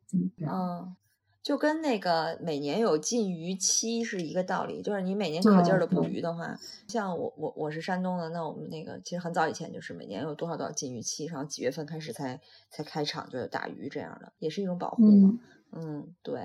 [0.50, 0.96] 嗯，
[1.42, 12.40] 就跟那个每年有禁渔期是一个道理，就是你每年可劲儿的捕鱼的话，像我我我是山东的，那我们那个其实很早以前就是每年有多少多少禁渔期，然后几月份开始才
[12.70, 15.38] 才开场就有打鱼这样的，也是一种保护嘛。
[15.72, 16.40] 嗯，对。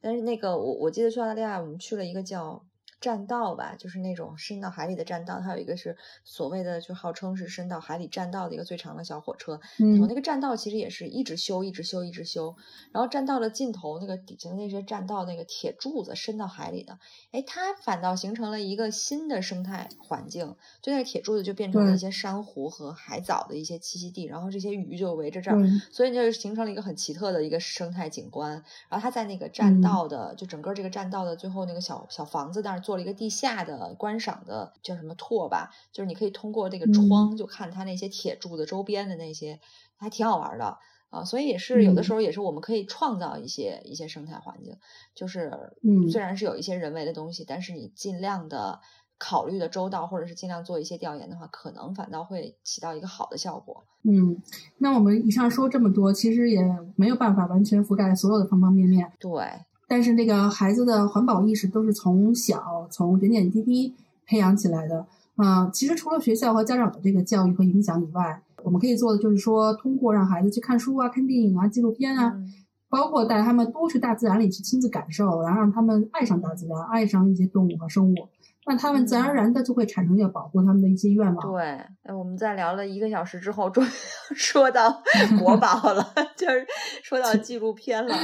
[0.00, 2.64] 但是那个我我记得去澳大利亚，我们去了一个叫。
[3.00, 5.40] 栈道吧，就是那种伸到海里的栈道。
[5.40, 9.58] 它有一个是所谓的，就号称是伸到海里栈道的一个最长的小火车。
[9.78, 12.54] 嗯，那个栈道其实也是一直修，一直修，一直修。
[12.92, 16.98] 然后栈道的尽头那个底下的那些栈道那个铁柱子伸到海里的，
[17.32, 20.54] 哎，它反倒形成了一个新的生态环境。
[20.82, 25.56] 就那个铁柱子就变成了一些珊瑚和海藻的一些栖息地，然后这些鱼就围着这儿，
[25.90, 28.62] 所以就形成了一个很奇特的一个生态景观。
[28.90, 32.80] 然后它在那个栈道的，就整个这个栈道的最后那个小小房子那儿。
[32.90, 39.60] 做了一个地下的观赏的叫什么拓吧，就是你可以通过这个窗就看它那些铁柱子周边的那些，
[39.96, 40.76] 还挺好玩的
[41.08, 41.24] 啊。
[41.24, 44.76] 所以也是有的时候也是我们可以创造一些一些生态环境，
[45.14, 48.80] 就是嗯，虽然是有一些人为的东西，但是你尽量的
[49.18, 53.84] 考虑的周到，或者是尽量做一些调研的话，可能反倒会起到一个好的效果。
[54.02, 54.42] 嗯，
[54.78, 56.60] 那我们以上说这么多，其实也
[56.96, 59.12] 没有办法完全覆盖所有的方方面面。
[59.20, 59.30] 对。
[59.90, 63.92] 但是这个孩子的环保意识都是从小从点点滴滴
[64.24, 65.68] 培养起来的啊。
[65.70, 72.32] 其实除了学校和家长的这个教育和影响以外，我们可以做的就是说，通过让孩子去看书啊、看电影啊、纪录片啊，
[72.88, 78.14] 包括带他们多去大自然里去亲自感受，然后让他们爱上大自然，爱上一些动物和生物。
[78.70, 81.52] 那他们自然而然的就会产生要保护他们的一些愿望。
[81.52, 81.60] 对，
[82.04, 83.88] 哎，我们在聊了一个小时之后，终于
[84.36, 85.02] 说到
[85.42, 86.06] 国宝了，
[86.36, 86.64] 就是
[87.02, 88.14] 说到纪录片了。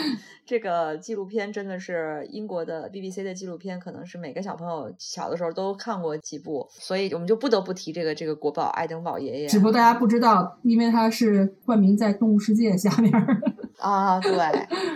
[0.44, 9.48] 这个纪录片真的是英国的 BBC 的纪录片，可能是每个小朋友小的时候都看过几部，所以我们就不得不提这个这个国宝爱登堡爷爷。
[9.48, 13.12] 只不过大家不知道，因为他是冠名在动物世界下面。
[13.78, 14.32] 啊，对。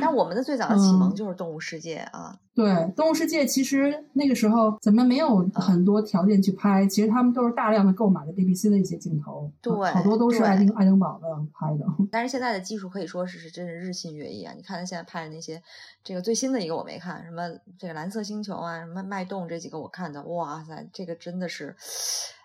[0.00, 2.38] 但我们的最早的启蒙就是《动物世界》啊。
[2.52, 11.84] 对，《动物世界》其实那个时候咱们没有很多条件去拍，其实他们都是大量的购买的 BBC 的一些镜头，对，好多都是爱丁爱丁堡的拍的。
[12.10, 14.52] 但是现在的技术可以说是是真是日新月异啊！
[14.54, 15.62] 你看他现在拍的那些，
[16.04, 17.42] 这个最新的一个我没看，什么
[17.78, 21.74] 这个蓝色星球啊，什么脉动这几个我看的，哇塞，这个真的是。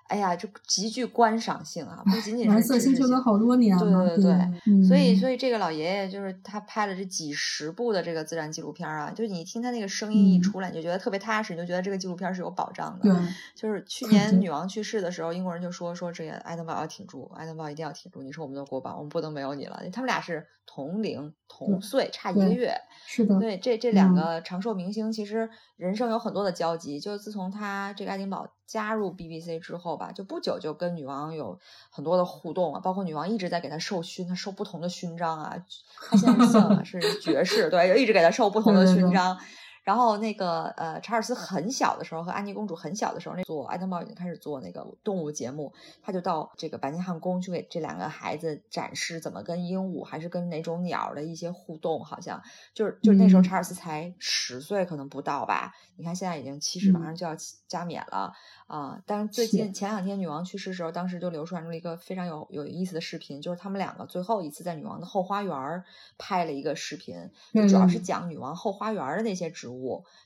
[0.08, 2.04] 哎呀，这极具观赏性啊！
[2.06, 13.12] 不仅仅是蓝色星球都好多年了，对对对，所以所以这个老爷爷就是他拍了这几十部的这个自然纪录片啊，就是你听他那个声音一出来，你就觉得特别踏实，你就觉得这个纪录片是有保障的。
[13.12, 13.16] 对，
[13.56, 19.82] 就是去年女王去世的时候，英国人就说说这个爱登堡要挺住，爱登堡一定要挺住，你是我们的国宝，我们不能没有你了。
[19.92, 22.74] 他们俩是同龄同岁，差一个月。
[23.08, 23.40] 是的。
[23.40, 30.74] 对，这这两个长寿明星其实人生有很多的交集，就自从他这个爱丁堡加入 BBC 之后吧，就不久就。
[30.74, 31.58] 跟女王有
[31.90, 35.56] 很多的互动啊，包括女王一直在给他授勋，他授不同的勋章啊。
[36.10, 39.38] 他现在姓是爵士，对，就一直给他授不同的勋章。
[39.86, 45.72] 然后那个呃，查尔斯很小的时候和安妮公主很小的时候，那做爱登堡已经开始做那个动物节目，
[46.02, 52.42] 他就到这个白金汉宫去给这两个孩子展示怎么跟鹦鹉还是跟哪种鸟的一些互动，好像
[52.74, 55.72] 就是就是那时候查尔斯才十岁，可能不到吧。
[55.96, 57.34] 你看现在已经七十，马上就要
[57.68, 58.34] 加冕了。
[58.68, 59.00] 啊！
[59.06, 65.84] 但是最近前两天女王去世的时候，当时就流传出了一个非常有有意思的视频，就是他们两个最后一次在女王的后花园
[66.18, 69.75] 拍了一个视频，就主要是讲女王后花园的那些植物。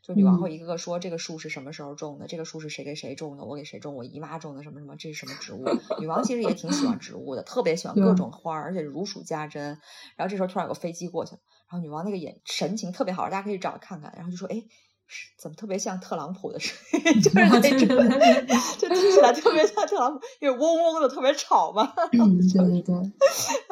[0.02, 5.66] 就女王会一个个说这个树是什么时候种的，这个树是谁给谁种的，我给谁种，我姨妈种的什么什么，这是什么植物？
[6.00, 9.80] 女王其实也挺喜欢植物的，特别喜欢各种花，而且如数家珍。
[10.16, 14.64] 然后这时候突然有个飞机过去了，然后女王那个眼神情特别好，大家可以找看看，然后就说：“哎。”
[15.38, 16.76] 怎么特别像特朗普的声
[17.14, 17.22] 音？
[17.22, 21.94] 就是那种，就听起来特别像特朗普，因为嗡嗡的特别吵嘛。
[22.12, 23.12] 嗯，对对对，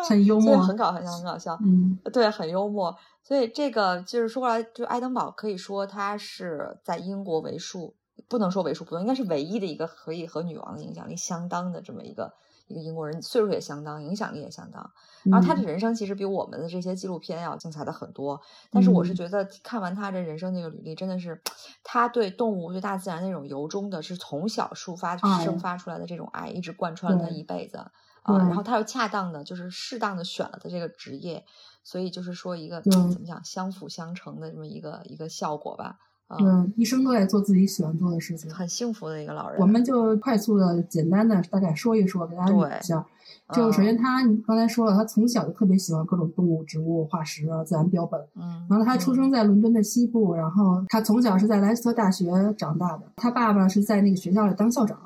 [0.08, 1.58] 很幽默，很搞笑，很搞笑。
[1.62, 2.96] 嗯，对，很幽默。
[3.24, 7.96] 所以这个就是说过来，就爱登堡可以说他是在英国为数，
[8.28, 12.34] 不能说为数不多，应该是唯一的一个可以和女王的影响力相当的这么一个。
[12.68, 14.92] 一个英国人，岁数也相当，影响力也相当。
[15.24, 18.40] 然后他的人生其实比我们的这些纪录片要精彩的很多。
[18.70, 21.42] 但是我是觉得看完他这人生那个履历，真的是
[21.84, 27.92] 他对动物、对大自然那种由衷的，是从小抒发、生发出来的这种爱，一直贯穿了他一辈子啊。
[28.38, 31.46] 然后他又恰当的，就是适当的选了他这个职业，
[31.84, 35.98] 所以就是说一个怎么讲，相辅相成的这么一个一个效果吧。
[36.30, 39.62] 嗯，一生都在做自己喜欢做的事情，很幸福的一个老人。
[39.62, 43.06] 我们就快速的、简单的大概说一说，给大家捋一下。
[43.54, 48.20] 就首先他，你刚才说了，他从小就特别喜欢各种动物、植物、化石、自然标本。
[48.36, 48.68] 嗯。
[48.70, 52.26] 然后他出生在伦敦的西部，然后他从小是在莱斯特大学
[52.58, 53.04] 长大的。
[53.16, 55.00] 他爸爸是在那个学校里当校长，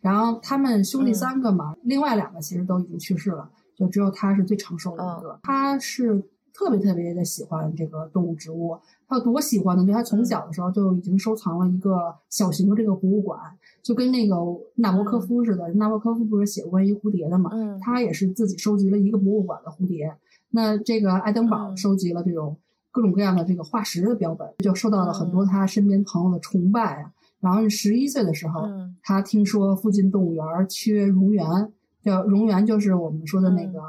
[0.00, 5.40] 然后他们兄弟三个嘛，另外两个其实都已经去世了，就只有他是最长寿的一个。
[5.42, 6.22] 他是
[6.54, 8.78] 特别特别的喜欢这个动物、植物。
[9.10, 9.84] 他有多喜欢呢？
[9.84, 13.40] 就他从小的时候就已经收藏了一个小型的这个博物馆，
[13.82, 14.36] 就跟那个
[14.76, 15.68] 纳博科夫似的。
[15.74, 17.50] 纳博科夫不是写过关于蝴蝶的嘛？
[17.52, 20.14] 嗯，他也是自己收集了一个博物馆的蝴蝶。
[20.50, 22.56] 那这个爱登堡收集了这种
[22.92, 27.10] 各种各样的这个化石的标本，就受到了很多他身边朋友的崇拜啊。
[27.40, 28.62] 然后十一岁的时候，
[29.02, 31.68] 他听说附近动物园缺蝾螈，
[32.04, 33.80] 叫蝾螈就是我们说的那个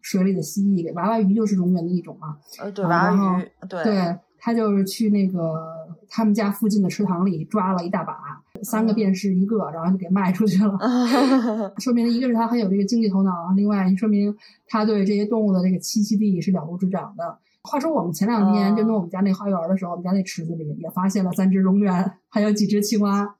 [0.00, 2.38] 水里的蜥蜴，娃娃鱼就是蝾螈的一种嘛。
[2.58, 4.16] 呃，对，娃娃鱼，对。
[4.40, 8.16] 他就是去那个他们家附近的池塘里抓了一大把，
[8.62, 10.78] 三个便士一个，然后就给卖出去了。
[11.78, 14.34] 说明一个是他很有这个经济头脑，另外说明
[14.66, 17.38] 他对这些动物的这个栖息地是了如指掌的。
[17.62, 23.36] 话说我们前两天就弄我们家那花园的时候，我们家那池子里也发现了三只蝾螈，还有几只青蛙。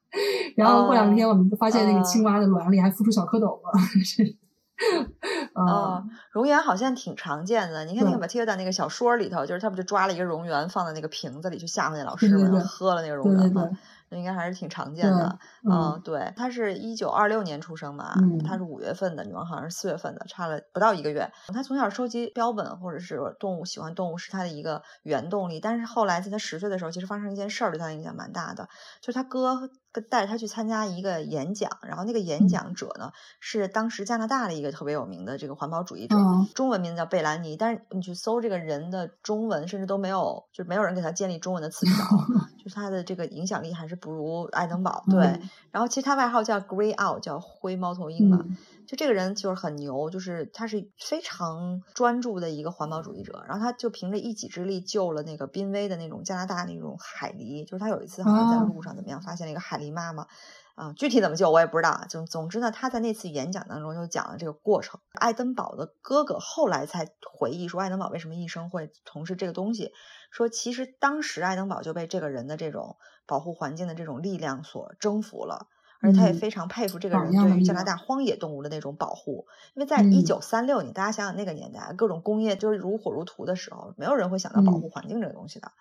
[0.54, 3.72] 然后过两天我们发现那个青蛙的卵里还孵出小蝌蚪了。
[5.54, 7.84] 啊，蝾螈好像挺常见的。
[7.84, 13.68] 你看那个马蒂尔达那个小说里头，就是他不就抓了一个蝾螈放在那个瓶子里去吓唬那老师嘛，喝了那个蝾螈嘛。
[14.12, 15.38] 那应该还是挺常见的，
[15.70, 18.12] 嗯，对，他是一九二六年出生嘛，
[18.44, 21.30] 他是五月份的，女王好像是四月份的，差了不到一个月。
[21.54, 25.60] 他从小收集标本或者是动物，喜欢动物是他的一个原动力。
[25.60, 28.68] 但是后来在他十岁的时候，其实发生一件事儿，对他影响蛮大的，
[29.00, 29.70] 就是他哥
[30.08, 36.16] 带着他去参加一个演讲，然后那个演讲者呢是当时加拿大的一个特别有名的这个环保主义者，
[36.54, 41.94] 中文名字叫贝兰尼，但是你去搜这个人的中文，甚至都没有，就没有人给他建立中文的词条，
[42.62, 43.96] 就是他的这个影响力还是。
[44.00, 45.38] 不如爱登堡对，
[45.70, 48.42] 然后其实他外号叫 Grey Owl，叫灰猫头鹰嘛。
[48.90, 53.44] 就这个人就是很牛，就是他是非常专注的一个环保主义者。
[53.46, 57.64] 然后他就凭着一己之力救了那个濒危的那种加拿大那种海狸。
[57.64, 60.26] 就是他有一次好像在路上怎么样，发现了一个海狸妈妈。
[60.74, 62.04] 啊，具体怎么救我也不知道。
[62.08, 64.98] 总总之呢，他在那次演讲当中就讲了这个过程。
[65.12, 69.92] 爱登堡的哥哥后来才回忆说，爱登堡为什么一生会从事这个东西。
[70.32, 75.68] 说其实当时爱登堡就被这个人的这种保护环境的这种力量所征服了，
[76.00, 79.46] 而且他也非常佩服这个人对于加拿大荒野动物的那种保护。
[79.74, 85.72] 因为在一九三六年，大家想想那个年代，各种工业就是如火如荼的时候，没有人会想到保护环境这个东西的。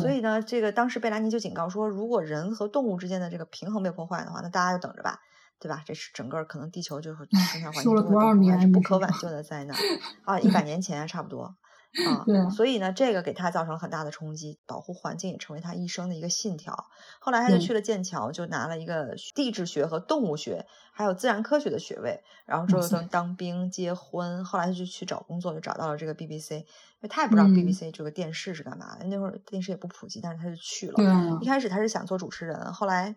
[0.00, 5.18] 所以呢，这个当时贝兰尼就警告说，如果人和动物之间的这个平衡被破坏的话，那大家就等着吧，
[5.58, 5.82] 对吧？
[5.84, 7.82] 这是整个可能地球就是生态环境
[8.60, 9.76] 是不可挽救的灾难
[10.24, 10.38] 啊！
[10.38, 11.56] 一百年前差不多
[12.06, 16.86] 啊，所以呢，这个给他造成了很大的冲击，保护环境也成为他一生的一个信条。
[17.20, 26.58] 后来他就去了剑桥，就拿了一个地质学和动物学还有自然科学的学位，然后之后就当兵、结婚，后来他就去找工作，就找到了这个 BBC。
[26.58, 26.64] 因
[27.02, 30.94] 为他也不知道 BBC 这个电视是干嘛的，那会儿电视也不普及，但是他就去了。
[31.40, 33.16] 一开始他是想做主持人，后来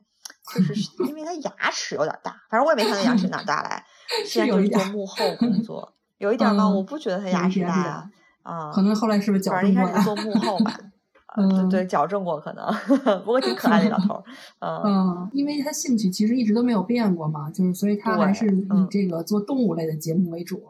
[0.56, 0.74] 就 是
[1.06, 3.86] 因为他牙齿有点大，反正我也没看他牙齿哪大来，
[4.26, 6.64] 现在就是做幕后工作，有一点吗？
[6.78, 8.12] 我不觉得他牙齿大呀，
[8.44, 9.84] 啊，可能后来是不是矫正过？
[9.84, 10.80] 反正一开始做幕后吧。
[11.36, 12.64] 嗯，对，矫正过可能，
[13.26, 14.24] 不过挺可爱的老头儿。
[14.86, 20.62] 嗯，因为他兴趣其实一直都没有变过嘛，就是所以他还是以这个做动物类的节目为主。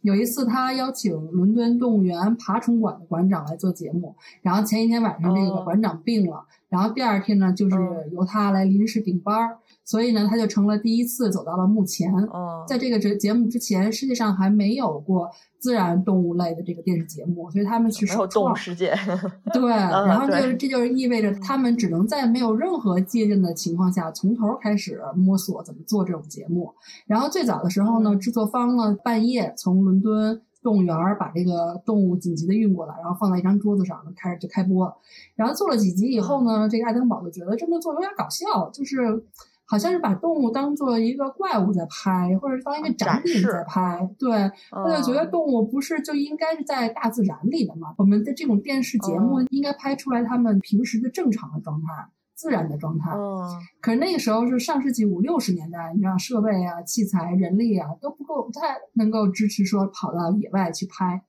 [0.00, 7.76] 有一次，他邀请伦敦动物园爬虫馆的馆长来做节目，然后前一天晚上这个馆长病了，然后第二天呢，就是
[8.10, 9.58] 由他来临时顶班儿。
[9.84, 12.12] 所以呢，他就成了第一次走到了幕前。
[12.12, 15.30] 哦，在这个节节目之前，世界上还没有过
[15.66, 18.94] 自然动物类的这个电视节目，所以他们去首创世界。
[19.52, 26.72] 对， 然后就是这就是意味着他们只能在没有任何借鉴的情况下，从头开始摸索怎么做这种节目。
[27.04, 34.96] 然后最早的时候呢，制作方呢半夜从伦敦动物园把这个动物紧急的运过来，然后放在一张桌子上，开始就开播。
[35.34, 39.24] 然后做了几集以后呢，这个爱登堡就觉得这么做有点搞笑，就是。
[39.66, 44.08] 好像是把动物当做一个怪物在拍，或者当一个展品在拍。
[44.18, 44.30] 对，
[44.70, 47.94] 他就觉得动物不是就应该是在大自然里的嘛？
[47.98, 51.86] 我们的这种电视节目应该拍出来他们平时的正常的状态、
[52.34, 53.10] 自然的状态。
[53.80, 61.22] 可是那个时候是上世纪五六十年代，你知道设备啊、器材、人力啊都不够，不太能够支持说跑到野外去拍。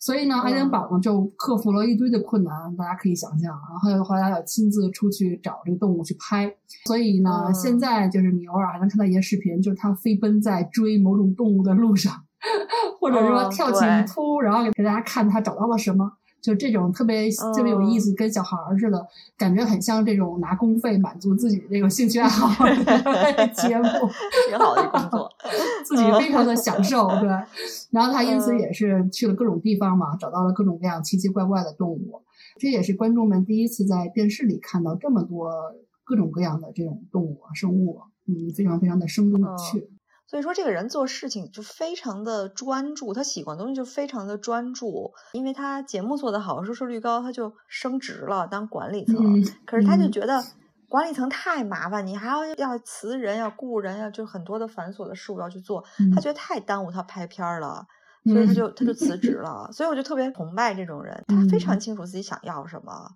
[0.00, 3.52] 所以呢，爱丁堡呢就克服了一堆的困难，大家可以想象。
[3.86, 6.50] 然后后来要亲自出去找这个动物去拍。
[6.86, 12.14] 所以呢，现在就是你偶尔还能看到一些视频，就是它飞奔在追某种动物的路上，
[12.98, 16.10] 或者说跳起一扑，然后给大家看它找到了什么。
[16.40, 23.84] 就这种特别特别有意思，跟小孩儿似的，感觉很像这种拿公费满足自己这个兴趣爱好 的节目，
[24.48, 25.30] 挺好的工作，
[25.84, 27.28] 自己非常的享受，对。
[27.90, 32.22] 然后他因此也是去了各种地方嘛，找到了各种各样奇奇怪怪的动物，
[32.58, 35.52] 这也是观众们第一次在电视里看到这么多
[36.04, 39.88] 各种各样的这种动物生物，嗯，非常非常的生动有趣。
[40.30, 45.12] 所以说，这个人做事情就非常的专注，他喜欢东西就非常的专注。
[45.32, 49.16] 因为他节目做得好，收视率高，他就升职了，当管理层。
[49.66, 50.40] 可是他就觉得
[50.88, 57.84] 管理层太麻烦，你还要要辞人，要雇人，要就很多的繁琐的事物要去做，他觉得太耽误他拍片了，
[58.24, 59.68] 所以他就他就辞职了。
[59.72, 63.10] 所以我就特别崇拜这种人，他非常清楚自己想要什么。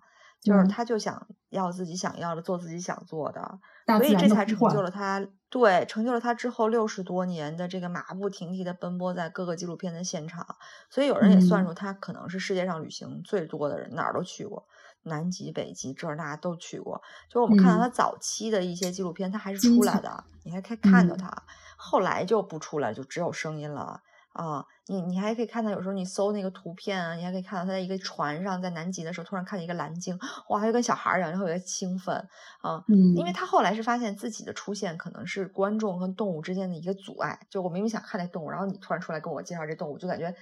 [0.45, 3.59] 就是他，就想要自己想要的，做自己想做的，
[3.97, 5.27] 所以这才成就了他。
[5.49, 10.45] 对，成就了他之后六十多年的这个马不停蹄的奔波在各个纪录片的现场。
[10.89, 14.67] 所以有人也算出他可能是世界上旅行最多的人，哪儿都去过，
[15.03, 17.01] 南极、北极这儿那都去过。
[17.29, 21.31] 就是我们看到他早期的一些纪录片，他还是出来的，你还可以看到他。
[21.75, 24.01] 后来就不出来，就只有声音了。
[24.35, 30.19] 啊，你你还可以看到，有时候你搜那个图片啊，你还可以看到他在一个船上，在南极的时候，突然看见一个蓝鲸，
[30.49, 32.15] 哇，他就跟小孩一样，然后特别兴奋
[32.61, 32.83] 啊。
[32.89, 40.35] 嗯，因为他后来是发现自己的出现可能是观众和动物之间的一个阻碍，就我明明想看那动物，然后你突然出来跟我介绍这动物，就感觉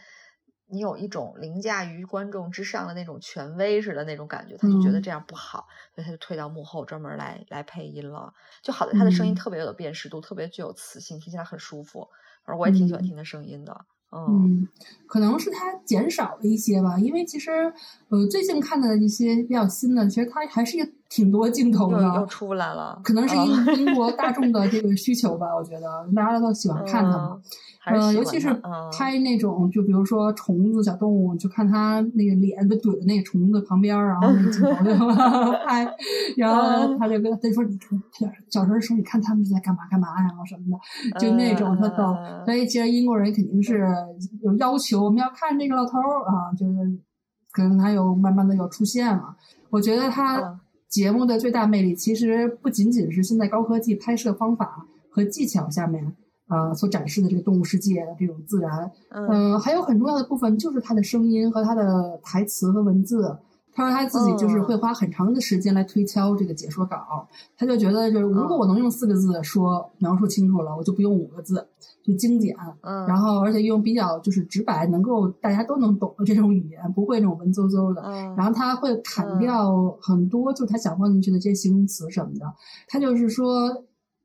[0.67, 8.33] 你有一种凌驾于观众之上的那种权威似的那种感觉，他就觉得这样不好，所以他就退到幕后专门来来配音了。
[8.61, 12.07] 就好在他的声音特别有辨识度，特别具有磁性，听起来很舒服。
[12.45, 14.67] 而我也挺喜欢听他声音的，嗯，
[15.07, 17.73] 可能是他减少了一些吧，因为其实
[18.09, 20.77] 呃最近看的一些比较新的，其实他还是
[21.13, 27.39] 挺多镜头的，又出来了，可能是英英国大众的这个需求吧，我觉得大家都喜欢看他嘛。
[27.85, 28.51] 嗯，尤其是
[28.91, 34.91] 拍那种，就比如说虫子、小动物，就看他那个脸被怼在那个虫子旁边，然后那个镜头就
[35.67, 35.87] 拍，
[36.35, 40.79] 然后他就跟他说：“你看，小时候说你看他们是在干嘛干嘛呀，什么
[41.13, 43.85] 的，就那种特逗。”所以其实英国人肯定是
[44.41, 46.73] 有要求，我们要看这个老头儿啊，就是
[47.51, 49.35] 可能他有慢慢的有出现了。
[49.69, 50.59] 我觉得他。
[50.93, 56.15] 节目的最大魅力其实不仅仅是现在高科技拍摄方法和技巧下面
[56.45, 63.35] 啊所展示的这个动物世界这种自然，嗯，还有很重要的部分就是它的声音和它的台词和文字。
[63.75, 71.67] 他说他自己就是会花很长的时间来推敲这个解说稿，他就觉得就是如果我能用四个字说描述清楚了，我就不用五个字，
[72.03, 82.45] 就精简，嗯，然后而且用比较就是直白，能够大家都能懂的这种语言，不会那种文绉绉的，嗯，然后他会砍掉很多就他想放进去的这些形容词什么的，
[82.87, 83.83] 他就是说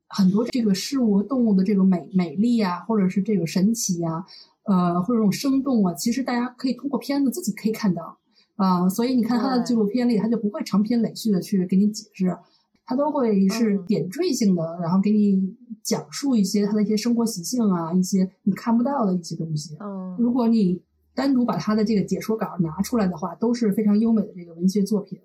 [0.09, 4.23] 很多这个事物和动物的这个美美丽啊，或者是这个神奇啊，
[4.65, 8.17] 呃，或者这种生动啊，其实大家可以通过片子自己可以看到。
[8.59, 12.37] 啊，所以你看他的纪录片里，他就不会长篇累叙的去给你解释，
[12.85, 19.77] 他都会是点缀性的，然后给你讲述一些他的一些生活习性啊，一些你看不到的一些东西。
[19.79, 20.81] 嗯，如果你
[21.15, 25.17] 单独把他的这个解说稿拿出来的话，都是非常优美的这个文学作品。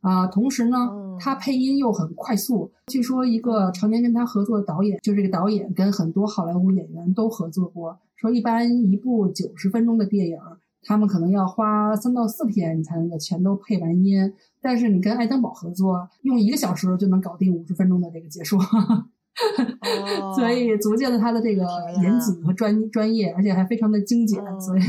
[0.00, 0.76] 啊，同时呢，
[1.20, 2.72] 他配音又很快速。
[2.88, 10.36] 据说一个常年跟他合作的导演，就这个导演跟很多好莱坞演员都合作过，说一般一部九十分钟的电影。
[10.82, 14.32] 他们可能要花三到四天，你才能够全都配完音。
[14.60, 18.58] 但是你跟爱登堡合作，用一个小时就能搞定五十分钟的这个解说。
[20.36, 21.64] 所以足见了他的这个
[22.02, 24.80] 严谨和专专业，而且还非常的精简，所以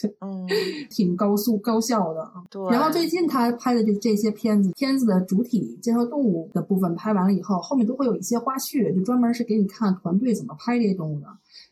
[0.00, 0.46] 对，嗯，
[0.90, 2.30] 挺高速高效的。
[2.50, 2.62] 对。
[2.70, 11.26] 然后最近他拍的这这些片子，片子的主体介绍动物的部分拍完了以后，后面都会有一些花絮，就专门是给你看团队怎么拍这些动物的。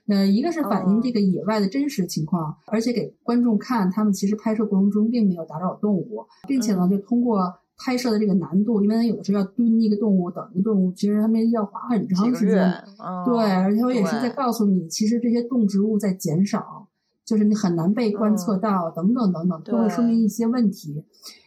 [0.09, 12.85] 呃，一个是反映这个野外的真实情况，而且给观众看他们其实拍摄过程中并没有打扰动物，并且呢，就通过拍摄的这个难度，因为他有的时候要蹲一个动物，等一个动物，其实他们要花很长时间。
[13.25, 16.87] 对，而且我也是在告诉你，其实这些动植物在减少，
[17.25, 21.03] 就是你很难被观测到，等等等等，都会说明一些问题。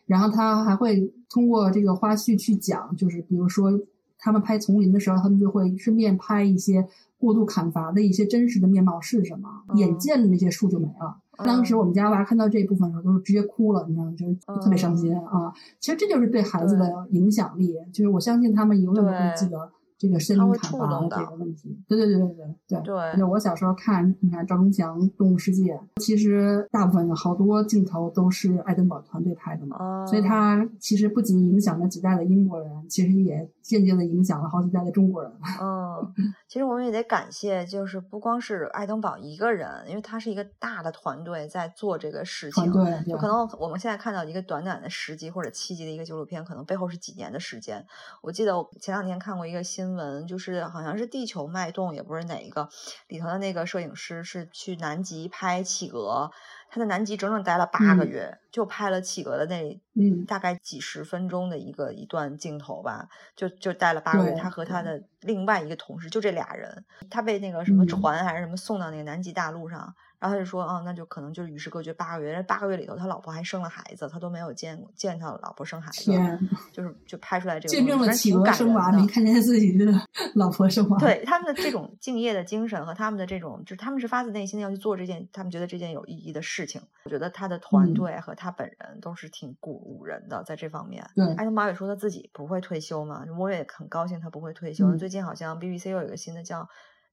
[0.07, 3.71] 然后他还会通过这个花絮去讲，就是比如说
[4.17, 6.87] 他们拍丛林的时候，他们就会顺便拍一些。
[7.19, 9.47] 过度砍伐的一些真实的面貌是什么？
[9.75, 11.22] 眼见的那些树就没了。
[11.37, 14.13] 当时我们家娃看到这一部分的时候，都是直接哭了，你知道吗？
[14.17, 15.53] 就是特别伤心啊。
[15.79, 19.71] 其实这就是对孩子的影响力，就是我相信他们永远都会记得。
[20.03, 22.27] 这个森林砍伐的这个问题，对对对对
[22.67, 23.17] 对对。
[23.17, 35.31] 就我小时候看，你看张忠祥《动物世界》，其实大部分的好多镜头都是爱登堡团队拍的嘛，所以他其实不仅影响了几代的英国人，其实也间接的影响了好几代的中国人。
[35.61, 36.13] 嗯，
[36.49, 42.69] 其实我们也得感谢，就是不光是爱登堡一个人，因为他是一个大的团队在做这个事情。
[42.73, 47.81] 对，就可能我们现在看到一个短短的十集或者七集的一个纪录片，可能背后是几年的时间。
[48.21, 49.92] 我记得我前两天看过一个新。
[49.95, 52.69] 闻就是好像是地球脉动，也不是哪一个
[53.07, 56.31] 里头的那个摄影师是去南极拍企鹅，
[56.69, 64.33] 他在南极整整待了八个月，就拍了企鹅的那嗯大概几十分钟的一个一段镜头吧，就就待了八个月。
[64.35, 69.93] 他和他的另外一个同事就这俩人，他被那个什么船还是什么送到那个南极大陆上。
[70.23, 72.33] 然后他就说，啊，那就可能就是与世隔绝八个月。
[72.33, 76.13] 这八个月里头，他老婆还生了孩子，他都没有见见他老婆生孩子，
[76.71, 79.85] 就是就拍出来这个见证了企鹅生娃，没看见自己的
[80.33, 80.97] 老婆生娃。
[80.97, 86.81] 对他们的这种敬业的精神和他们的这种，就是他们是发自内心的要去做这件他们觉得这件有意义的事情。
[87.03, 91.05] 我觉得他的团队和他本人都是挺鼓舞人的，在这方面。
[91.15, 94.95] 对，艾登堡也说他自己不会退休嘛，我也很高兴他不会退休。
[94.95, 96.65] 最近好像 BBC 又有一个新的叫。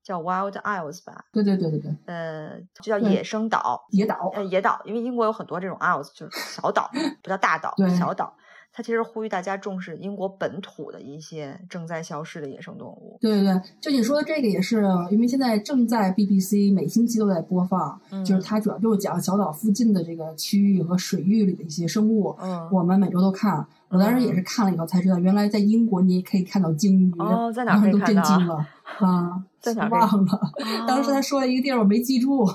[0.03, 6.91] 叫 Wild Isles 吧，对对对对对，呃，就叫野生岛，野岛，呃，野岛，因为英国有很多这种 Isles，就是小岛，
[7.23, 8.35] 不叫大岛，小岛。
[8.73, 13.19] 它其实呼吁大家重视英国本土的一些正在消失的野生动物。
[13.21, 22.35] 对对对，就你说的这个也是，因为现在正在 BBC 每星期都在播放，就是它主要就是讲小岛附近的这个区域和水域里的一些生物。
[22.41, 28.23] 嗯，我们每周都看，我当时也是看了以后才知道，原来在英国你也可以看到鲸鱼，哦，在哪可以看到？
[28.23, 28.67] 都震惊了
[29.01, 29.45] 啊！
[29.61, 30.41] 在哪忘了？
[30.87, 32.47] 当时他说了一个地儿，我没记住，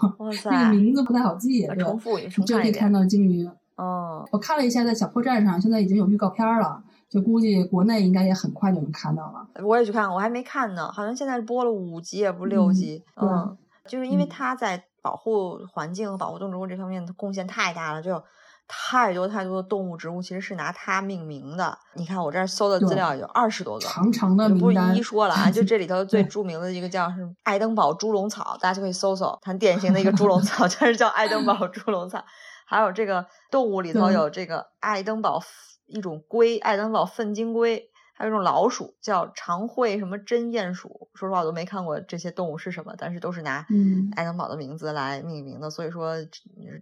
[0.45, 1.67] 那个名字不太好记。
[1.77, 3.47] 重复一重就可以看到鲸鱼。
[3.75, 9.45] 哦，我看了一下，在小破站上，现在已经有预告片了，就估计国内应该也很快就能看到了。
[9.63, 13.03] 我也去看，我还没看呢，好像现在播了五集，也不是六集。
[13.21, 13.57] 嗯，
[13.87, 18.23] 就是因为他在保护环境和、保护动植物这方面的贡献太大了，就有
[18.67, 21.77] 太多太多的动物、植物其实是拿它命名的。
[21.95, 25.51] 你看我这儿搜的资料有二十多个，长长的不一一说了啊。
[25.51, 32.23] 就 这里头最著名的一个叫是爱登堡猪笼草，大家就可以搜搜，很典型的一个猪笼草， 就是叫爱登堡猪笼草。
[32.65, 35.41] 还有这个动物里头有这个爱登堡
[35.87, 44.09] 一种龟，爱登堡粪金龟，还有一种老鼠叫长喙什么针鼹鼠，说实话我都没看过这些动物是什么，但是都是拿嗯。
[44.15, 46.15] 爱登堡的名字来命名的，所以说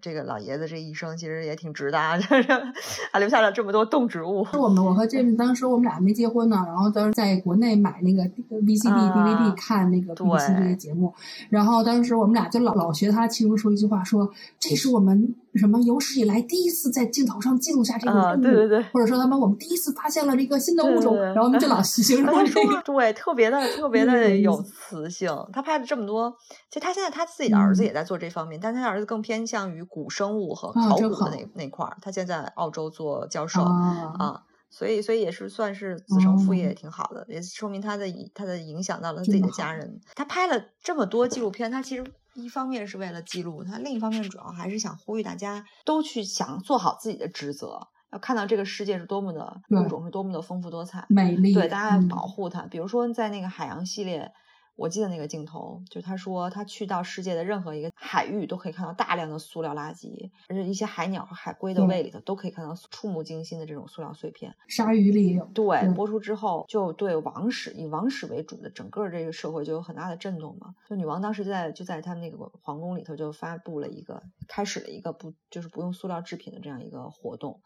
[0.02, 2.44] 这个老爷子这一生其实也挺值的啊，就是
[3.12, 4.46] 还留下了这么多动植物。
[4.46, 8.24] 是我们我和 James 当时我们俩没结婚呢，然后当时在国内买那个
[8.62, 11.14] VCD、啊 DVD 看那个 BBC 这些节目，
[11.50, 18.84] 然后当时我们俩就老老学他其中说一句话说，这是我们什么有史以来第一次在镜头上记录下这个啊，动物，对对对。
[18.92, 22.82] 或者说他们我们第一次发现了这个新的物种，然后我们就老形容他这个。
[22.82, 25.30] 对，特别的特别的有磁性。
[25.52, 26.36] 他拍了这么多，
[26.70, 31.98] 其实他现在他自己的儿子嗯也在做这方面，但他的儿子更偏向于古生物和考古的那那块儿。
[32.02, 40.02] 他现在在澳洲做教授啊啊，所以所以也是算是子承父业，哦挺好的，也说明他的他的影响到了自己的家人。
[40.16, 42.04] 他拍了这么多纪录片，他其实。
[42.36, 51.06] 一方面是为了记录，它另一方面主要还是想呼吁大家都去想做好自己的职责，要看到这个世界是多么的物种是多么的丰富多彩。
[51.10, 52.64] 美丽，对，大家要嗯保护它。
[52.64, 54.32] 比如说在那个海洋系列，
[54.76, 64.54] 我记得那个镜头，就是他说他去到世界的任何一个海域都可以看到大量的塑料垃圾，而且一些海鸟和海龟的胃里头都可以看到触目惊心的这种塑料碎片。
[64.68, 70.74] 鲨鱼里也有，对，对播出之后就对王室以王室为主的整个这个社会就有很大的震动嘛。
[70.90, 77.62] 就女王当时在就在他们那个皇宫里头就发布了一个开始了一个不就是不用塑料制品的这样一个活动。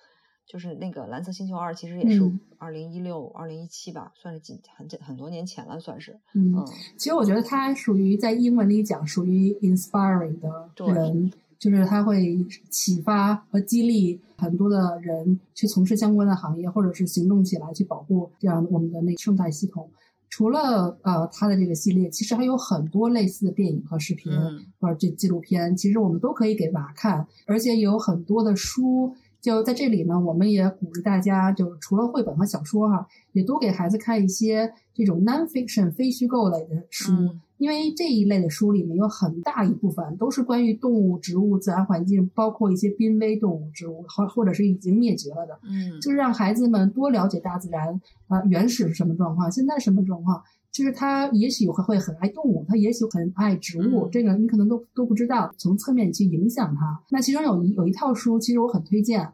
[0.48, 6.14] 就是那个《蓝色星球二》，其实也是嗯二零一六、二零一七吧，算是几很很多年前了，算是。
[6.34, 6.66] 嗯嗯，
[6.96, 19.90] 其实我觉得他属于在英文里讲属于 inspiring 的人，就是他会启发和激励很多的人去从事相关的行业，或者是行动起来去保护这样我们的那个生态系统。
[20.30, 29.14] 除了呃他的这个系列，其实还有很多类似的电影和视频，嗯或者这纪录片，其实我们都可以给娃看，而且有很多的书。
[29.40, 50.44] 就在这里呢，我们也鼓励大家，就是除了绘本和小说哈、也多给孩子看一些这种 non-fiction 非虚构类的书，嗯因为这一类的书里面有很大一部分都是关于动物、植物、自然环境，包括一些濒危动物、植物，或或者是已经灭绝了的，嗯就是让孩子们多了解大自然啊、呃原始是什么状况，现在什么状况。
[50.78, 57.02] 就是他也许会会很爱动物，他也许很爱植物，嗯这个你可能都都不知道，从侧面去影响他。
[57.10, 59.34] 那其中有一有一套书，其实我很推荐，嗯，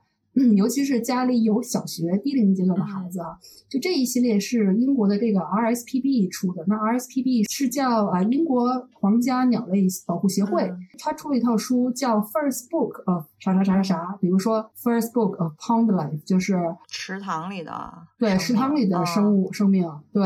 [0.56, 3.38] 尤其是家里有小学低龄阶段的孩子啊，
[3.70, 6.64] 就这一系列是英国的这个 RSPB 出的。
[6.68, 16.58] 那 RSPB 是叫啊英国皇家鸟类保护协会，嗯他出了一套书叫 First Book of 啥啥啥啥啥，比如说 First Book of Pond Life，就是
[16.88, 19.88] 池塘里的对池塘里的生物、生命。
[20.12, 20.24] 对，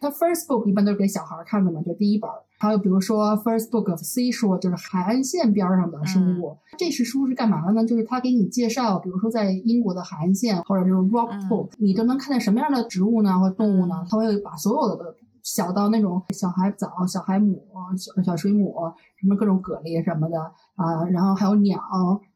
[0.00, 2.36] 它 First Book 一般都是给小孩看的嘛，就第一本儿。
[2.60, 6.56] 还有比如说 First Book of Seashore，就是海岸线边儿上的生物。
[6.78, 7.84] 这是书是干嘛的呢？
[7.84, 14.06] 就是它给你介绍，比如说在英国的海岸线或者这种 rock 嗯 pool，、你都能看见什么样的植物呢，或动物呢嗯？
[14.08, 15.16] 它会把所有的。
[15.42, 17.64] 小到那种小海藻、小海母、
[17.96, 18.74] 小小水母，
[19.18, 20.38] 什么各种蛤蜊什么的
[20.76, 21.80] 啊，然后还有鸟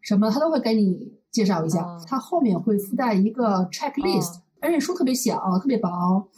[0.00, 1.82] 什么，它都会给你介绍一下。
[1.82, 5.90] 嗯它后面会附带一个 checklist，、嗯而且书特别小，特别薄。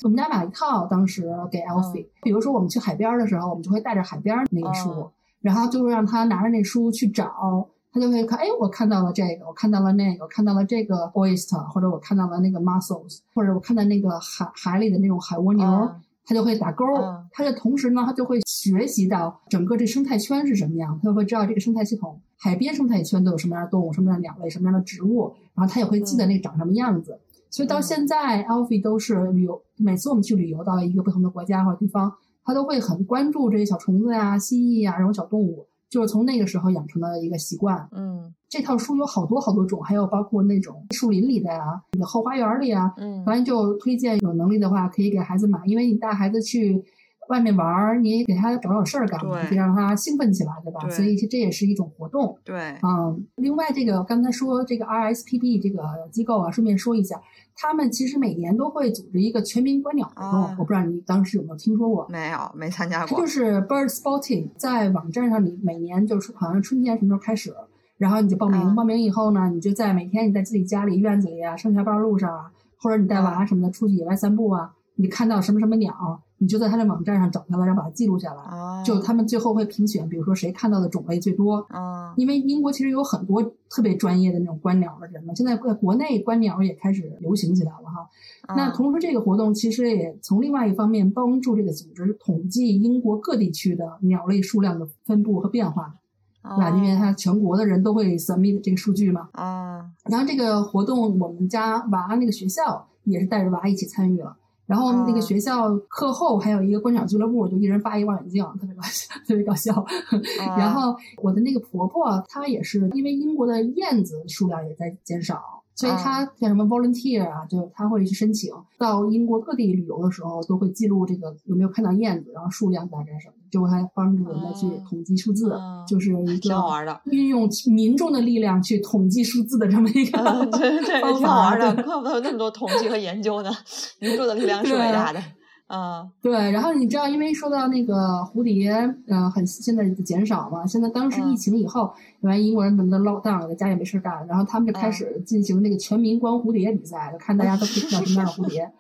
[0.03, 5.11] 我们家买一套，当时给 Elfie、比如说我们去海边儿的时候，我们就会带着海边儿那个书，嗯
[5.43, 7.69] 然后就会让他拿着那书去找。
[7.93, 16.85] 他就会看，哎，我看到了这个，我看到了那个，我看到了这个 oyster，或者我看到了那个 mussels，或者我看到那个海海里的那种海蜗牛，嗯他就会打勾。
[17.31, 27.21] 他的同时呢，他就会学习到整个这生态圈是什么样，他就会知道这个生态系统、海边生态圈都有什么样的动物、什么样的鸟类、什么样的植物，然后他也会记得那长什么样子。
[27.57, 32.13] 所以到嗯现在，Alfie 都是旅游，每次我们去旅游到一个不同的国家或者地方，
[32.45, 37.89] 他都会很关注这些小虫子呀、蜥蜴呀这种小动物，就是从那个时候养成的一个习惯。
[37.93, 46.85] 嗯这套书有好多好多种，还有包括那种树林里的呀、你的后花园里啊，嗯反正就推荐有能力的话可以给孩子买，因为你带孩子去
[47.31, 50.81] 外面玩儿，你也给他找找事儿干嘛，可以让他兴奋起来，对吧？
[50.83, 52.39] 对所以这也是一种活动。
[52.45, 57.21] 对嗯，另外这个刚才说这个 RSPB 这个机构啊，顺便说一下，
[57.57, 62.07] 他们其实每年都会组织一个全民观鸟活动，啊我不知道你当时有没有听说过。
[62.11, 67.53] 没有没参加过它就是 bird spotting，在网站上你每年就是好像春天什么时候开始，
[67.97, 75.95] 然后你就报名，啊报名以后呢，你就在每天你在自己家里院子里啊，上下班路上啊，或者你带娃什么的出去野外散步啊，你看到什么什么鸟，
[76.39, 78.43] 你就在它的网站上找下来，然后把它记录下来。
[78.43, 88.09] 啊就他们最后会评选，比如说谁看到的种类最多，啊因为英国其实有很多特别专业的那种观鸟的人嘛，现在在国内观鸟也开始流行起来了哈。
[88.57, 95.97] 那嗯同时，这个活动其实也从另外一方面帮助这个组织统计英国各地区的鸟类数量的分布和变化，
[96.43, 96.71] 啊？
[96.77, 99.29] 因为它全国的人都会 submit 这个数据嘛。
[99.33, 104.37] 啊然后这个活动，我们家娃那个学校也是带着娃一起参与了。
[104.67, 105.21] 然后那个哦。
[105.21, 109.85] 学校课后还有一个观赏俱乐部，就一人发一望远镜，特别搞笑，特别搞笑。
[110.57, 115.43] 然后我的那个婆婆，她也是因为英国的燕子数量也在减少，
[115.75, 127.01] 所以她像什么 volunteer 啊，就她会去申请到英国各地旅游的时候，都会记录这个有没有看到燕子，然后数量大概什么，就还帮助人家去哦统计数字，嗯就是一挺好个玩的。
[127.07, 131.41] 运用民众的力量去统计数字的这么一个嗯，对对，方挺好。
[131.41, 133.51] 玩的，对怪不得有那么多统计和研究呢。
[133.99, 135.21] 民众的力量是伟大的。
[135.69, 137.95] 嗯对，然后你知道，因为说到那个
[138.33, 138.71] 蝴蝶，
[139.09, 140.65] 呃，很现在减少嘛。
[140.65, 148.71] 现在当时嗯疫情以后，原来英国人怎么都 lock down 了，在家也没事干，然后他们就开嗯始进行那个全民观蝴蝶比赛，就看大家都可以看到什么样的蝴蝶。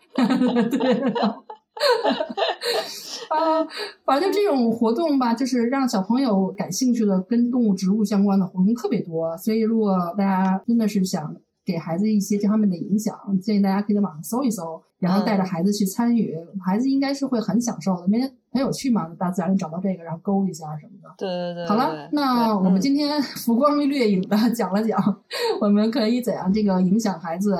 [0.78, 1.12] 对。
[3.28, 3.66] 啊，
[4.04, 9.36] 反正这种活动吧，就是让小朋友感兴趣的跟动物、植物相关的活动特别多。
[9.36, 11.34] 所以，如果大家真的是想
[11.64, 21.08] 给孩子一些这方面的影响，建议大家可以在网上搜一搜，然后带着孩子去参与，孩子应该是会很享受的，因为很有趣嘛，大自然里找到这个，然后勾一下什么的。
[21.18, 21.66] 对对对。
[21.66, 24.98] 好了，那我们嗯今天 浮光掠影的讲了讲，
[25.60, 27.58] 我们可以怎样这个影响孩子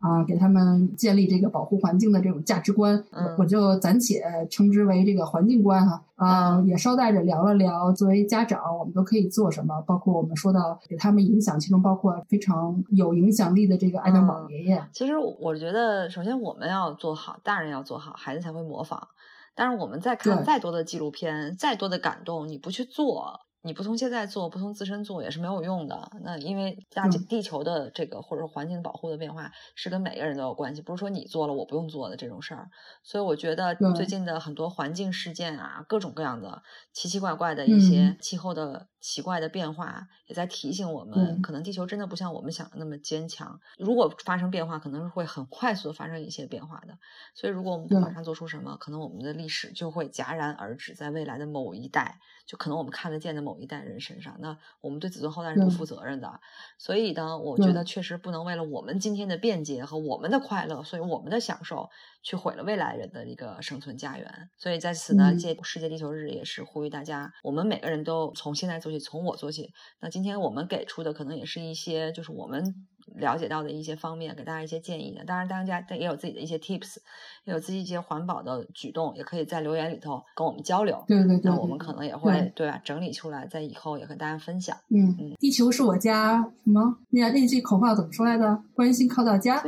[0.00, 6.02] 啊、给他们建立这个保护环境的这种价值观，嗯我我就暂且称之为这个环境观哈。
[6.14, 14.84] 啊、嗯也捎带着聊了聊，作为家长，我们都可以做什么，包括我们说到给他们影响，其中包括非常有影响力的这个爱德堡嗯爷爷。
[14.92, 19.08] 其实我觉得，首先我们要做好，大人要做好，孩子才会模仿。
[19.54, 26.10] 但是我们再看再多的纪录片，再多的感动，你不去做，你不从现在做，不从自身做，也是没有用的。
[26.22, 32.70] 那因为大嗯地球的这个或者说环境保护的变化，是跟每个人都有关系，不是说你做了我不用做的这种事儿。
[33.02, 36.62] 所以我觉得最近的很多环境事件啊，各种各样的
[36.92, 43.60] 奇奇怪怪的一些嗯气候的奇怪的变化，也在提醒我们，对可能地球真的不像我们想的那么坚强。
[43.78, 46.98] 如果发生变化，可能是会很快速的发生一些变化的。
[47.34, 54.36] 所以，如果我们不马上做出什么，可能我们的历史就会戛然而止在未来的某一代，就可能我们看得见的某一代人身上。
[54.40, 56.40] 那我们对子孙后代是不负责任的。
[56.78, 61.88] 所以呢，我觉得确实不能为了我们今天的便捷和我们的快乐，所以我们的享受，
[62.22, 64.50] 去毁了未来人的一个生存家园。
[64.56, 69.72] 所以在此呢，嗯借世界地球日也是呼吁大家，我们每个人都从现在做起，从我做起。
[70.00, 72.86] 那今天我们给出的可能也是一些，就是我们
[73.16, 75.24] 了解到的一些方面，给大家一些建议的。
[75.24, 76.96] 当然，大家也有自己的一些 tips，
[77.44, 81.02] 也有自己一些环保的举动，也可以在留言里头跟我们交流。
[81.06, 84.76] 对对对，对那我们可能也会对吧，整理出来，在以后也和大家分享。
[84.90, 86.98] 嗯嗯，地球是我家，什么？
[87.10, 88.62] 那那句口号怎么说来着？
[88.74, 89.62] 关心靠大家，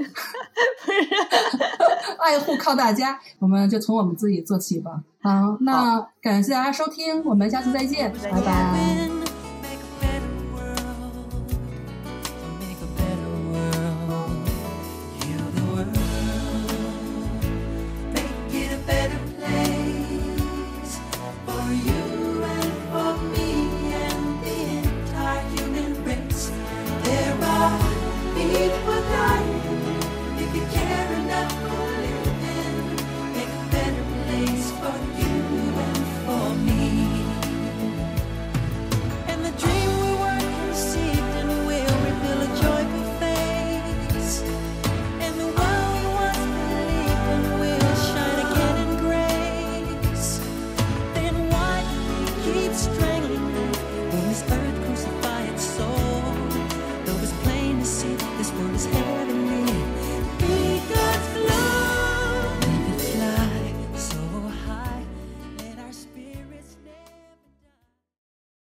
[2.19, 3.19] 爱护靠大家。
[3.39, 5.03] 我们就从我们自己做起吧。
[5.23, 9.10] 好，那感谢大家收听，我们下次再见拜拜。